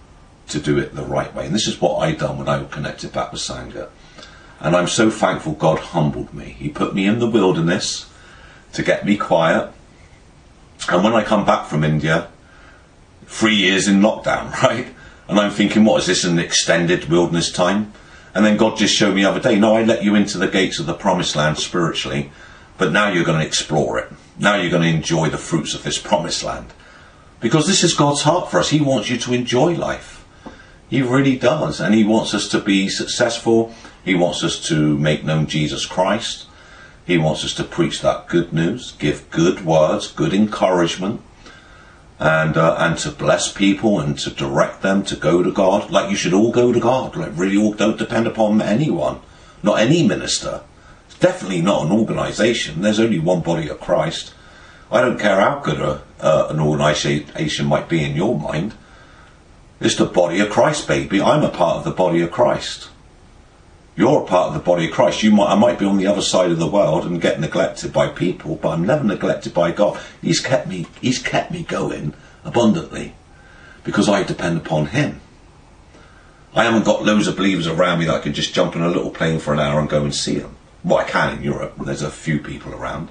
to 0.48 0.60
do 0.60 0.78
it 0.78 0.94
the 0.94 1.04
right 1.04 1.34
way. 1.34 1.46
And 1.46 1.54
this 1.54 1.66
is 1.66 1.80
what 1.80 1.98
I 1.98 2.12
done 2.12 2.38
when 2.38 2.48
I 2.48 2.64
connected 2.64 3.12
back 3.12 3.32
with 3.32 3.40
Sangha. 3.40 3.88
And 4.60 4.76
I'm 4.76 4.88
so 4.88 5.10
thankful 5.10 5.52
God 5.52 5.78
humbled 5.78 6.32
me. 6.32 6.56
He 6.58 6.68
put 6.68 6.94
me 6.94 7.06
in 7.06 7.18
the 7.18 7.28
wilderness 7.28 8.10
to 8.74 8.82
get 8.82 9.04
me 9.04 9.16
quiet. 9.16 9.70
And 10.88 11.04
when 11.04 11.14
I 11.14 11.22
come 11.22 11.44
back 11.44 11.66
from 11.66 11.84
India, 11.84 12.28
three 13.26 13.54
years 13.54 13.88
in 13.88 14.00
lockdown, 14.00 14.52
right? 14.62 14.88
And 15.28 15.38
I'm 15.38 15.50
thinking, 15.50 15.84
what 15.84 16.00
is 16.00 16.06
this, 16.06 16.24
an 16.24 16.38
extended 16.38 17.08
wilderness 17.08 17.50
time? 17.50 17.92
And 18.34 18.44
then 18.44 18.56
God 18.56 18.76
just 18.76 18.94
showed 18.94 19.14
me 19.14 19.22
the 19.22 19.30
other 19.30 19.40
day, 19.40 19.58
no, 19.58 19.76
I 19.76 19.82
let 19.82 20.02
you 20.02 20.14
into 20.14 20.38
the 20.38 20.48
gates 20.48 20.78
of 20.78 20.86
the 20.86 20.94
promised 20.94 21.36
land 21.36 21.58
spiritually, 21.58 22.32
but 22.78 22.92
now 22.92 23.10
you're 23.10 23.24
going 23.24 23.40
to 23.40 23.46
explore 23.46 23.98
it. 23.98 24.10
Now 24.38 24.56
you're 24.56 24.70
going 24.70 24.82
to 24.82 24.96
enjoy 24.96 25.28
the 25.28 25.38
fruits 25.38 25.74
of 25.74 25.82
this 25.82 25.98
promised 25.98 26.42
land. 26.42 26.72
Because 27.40 27.66
this 27.66 27.84
is 27.84 27.94
God's 27.94 28.22
heart 28.22 28.50
for 28.50 28.58
us. 28.58 28.70
He 28.70 28.80
wants 28.80 29.10
you 29.10 29.18
to 29.18 29.34
enjoy 29.34 29.74
life. 29.74 30.24
He 30.88 31.02
really 31.02 31.36
does. 31.36 31.80
And 31.80 31.94
He 31.94 32.04
wants 32.04 32.34
us 32.34 32.48
to 32.48 32.60
be 32.60 32.88
successful. 32.88 33.74
He 34.04 34.14
wants 34.14 34.42
us 34.44 34.60
to 34.68 34.96
make 34.98 35.24
known 35.24 35.46
Jesus 35.46 35.84
Christ. 35.84 36.46
He 37.06 37.18
wants 37.18 37.44
us 37.44 37.54
to 37.54 37.64
preach 37.64 38.00
that 38.00 38.28
good 38.28 38.52
news, 38.52 38.92
give 38.98 39.28
good 39.30 39.64
words, 39.64 40.06
good 40.06 40.32
encouragement, 40.32 41.20
and 42.18 42.56
uh, 42.56 42.76
and 42.78 42.96
to 42.98 43.10
bless 43.10 43.50
people 43.52 43.98
and 43.98 44.16
to 44.20 44.30
direct 44.30 44.82
them 44.82 45.02
to 45.04 45.16
go 45.16 45.42
to 45.42 45.50
God. 45.50 45.90
Like 45.90 46.10
you 46.10 46.16
should 46.16 46.32
all 46.32 46.52
go 46.52 46.72
to 46.72 46.78
God. 46.78 47.16
Like 47.16 47.32
really, 47.34 47.56
all 47.56 47.72
don't 47.72 47.98
depend 47.98 48.28
upon 48.28 48.62
anyone, 48.62 49.20
not 49.62 49.80
any 49.80 50.06
minister. 50.06 50.62
It's 51.08 51.18
definitely 51.18 51.62
not 51.62 51.86
an 51.86 51.92
organisation. 51.92 52.82
There's 52.82 53.00
only 53.00 53.18
one 53.18 53.40
body 53.40 53.68
of 53.68 53.80
Christ. 53.80 54.32
I 54.90 55.00
don't 55.00 55.18
care 55.18 55.40
how 55.40 55.58
good 55.58 55.80
a, 55.80 56.02
uh, 56.20 56.46
an 56.50 56.60
organisation 56.60 57.66
might 57.66 57.88
be 57.88 58.04
in 58.04 58.14
your 58.14 58.38
mind. 58.38 58.74
It's 59.80 59.96
the 59.96 60.04
body 60.04 60.38
of 60.38 60.50
Christ, 60.50 60.86
baby. 60.86 61.20
I'm 61.20 61.42
a 61.42 61.48
part 61.48 61.78
of 61.78 61.84
the 61.84 61.90
body 61.90 62.20
of 62.20 62.30
Christ. 62.30 62.88
You're 63.94 64.22
a 64.22 64.26
part 64.26 64.48
of 64.48 64.54
the 64.54 64.60
body 64.60 64.86
of 64.86 64.92
Christ. 64.92 65.22
You 65.22 65.32
might, 65.32 65.52
I 65.52 65.54
might 65.54 65.78
be 65.78 65.84
on 65.84 65.98
the 65.98 66.06
other 66.06 66.22
side 66.22 66.50
of 66.50 66.58
the 66.58 66.66
world 66.66 67.04
and 67.04 67.20
get 67.20 67.40
neglected 67.40 67.92
by 67.92 68.08
people, 68.08 68.56
but 68.56 68.70
I'm 68.70 68.86
never 68.86 69.04
neglected 69.04 69.52
by 69.52 69.70
God. 69.70 70.00
He's 70.22 70.40
kept 70.40 70.66
me, 70.66 70.86
He's 71.00 71.18
kept 71.18 71.50
me 71.50 71.62
going 71.62 72.14
abundantly 72.44 73.14
because 73.84 74.08
I 74.08 74.22
depend 74.22 74.58
upon 74.58 74.86
Him. 74.86 75.20
I 76.54 76.64
haven't 76.64 76.84
got 76.84 77.04
loads 77.04 77.26
of 77.26 77.36
believers 77.36 77.66
around 77.66 77.98
me 77.98 78.06
that 78.06 78.14
I 78.14 78.20
can 78.20 78.32
just 78.32 78.54
jump 78.54 78.76
in 78.76 78.82
a 78.82 78.88
little 78.88 79.10
plane 79.10 79.38
for 79.38 79.52
an 79.52 79.60
hour 79.60 79.78
and 79.78 79.88
go 79.88 80.02
and 80.02 80.14
see 80.14 80.38
them. 80.38 80.56
Well, 80.84 80.98
I 80.98 81.04
can 81.04 81.36
in 81.36 81.42
Europe. 81.42 81.74
There's 81.78 82.02
a 82.02 82.10
few 82.10 82.38
people 82.38 82.74
around, 82.74 83.10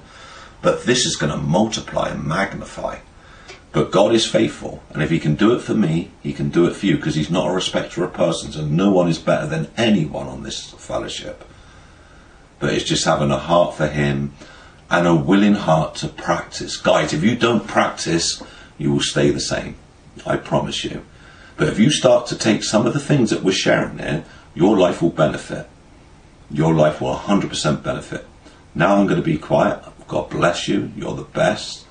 but 0.62 0.84
this 0.84 1.06
is 1.06 1.16
going 1.16 1.32
to 1.32 1.38
multiply 1.38 2.10
and 2.10 2.24
magnify. 2.24 2.98
But 3.72 3.90
God 3.90 4.14
is 4.14 4.26
faithful, 4.26 4.82
and 4.90 5.02
if 5.02 5.08
He 5.08 5.18
can 5.18 5.34
do 5.34 5.54
it 5.54 5.62
for 5.62 5.74
me, 5.74 6.10
He 6.22 6.32
can 6.32 6.50
do 6.50 6.66
it 6.66 6.76
for 6.76 6.86
you 6.86 6.96
because 6.96 7.14
He's 7.14 7.30
not 7.30 7.50
a 7.50 7.54
respecter 7.54 8.04
of 8.04 8.12
persons, 8.12 8.54
and 8.54 8.76
no 8.76 8.90
one 8.90 9.08
is 9.08 9.18
better 9.18 9.46
than 9.46 9.70
anyone 9.76 10.26
on 10.26 10.42
this 10.42 10.70
fellowship. 10.72 11.44
But 12.58 12.74
it's 12.74 12.84
just 12.84 13.06
having 13.06 13.30
a 13.30 13.38
heart 13.38 13.74
for 13.74 13.86
Him 13.86 14.34
and 14.90 15.06
a 15.06 15.14
willing 15.14 15.54
heart 15.54 15.94
to 15.96 16.08
practice. 16.08 16.76
Guys, 16.76 17.14
if 17.14 17.24
you 17.24 17.34
don't 17.34 17.66
practice, 17.66 18.42
you 18.76 18.92
will 18.92 19.00
stay 19.00 19.30
the 19.30 19.40
same. 19.40 19.76
I 20.26 20.36
promise 20.36 20.84
you. 20.84 21.02
But 21.56 21.68
if 21.68 21.78
you 21.78 21.90
start 21.90 22.26
to 22.26 22.36
take 22.36 22.62
some 22.62 22.86
of 22.86 22.92
the 22.92 23.00
things 23.00 23.30
that 23.30 23.42
we're 23.42 23.52
sharing 23.52 23.98
here, 23.98 24.24
your 24.54 24.76
life 24.76 25.00
will 25.00 25.10
benefit. 25.10 25.66
Your 26.50 26.74
life 26.74 27.00
will 27.00 27.14
100% 27.14 27.82
benefit. 27.82 28.26
Now 28.74 28.96
I'm 28.96 29.06
going 29.06 29.20
to 29.20 29.24
be 29.24 29.38
quiet. 29.38 29.82
God 30.08 30.28
bless 30.28 30.68
you. 30.68 30.92
You're 30.94 31.14
the 31.14 31.22
best. 31.22 31.86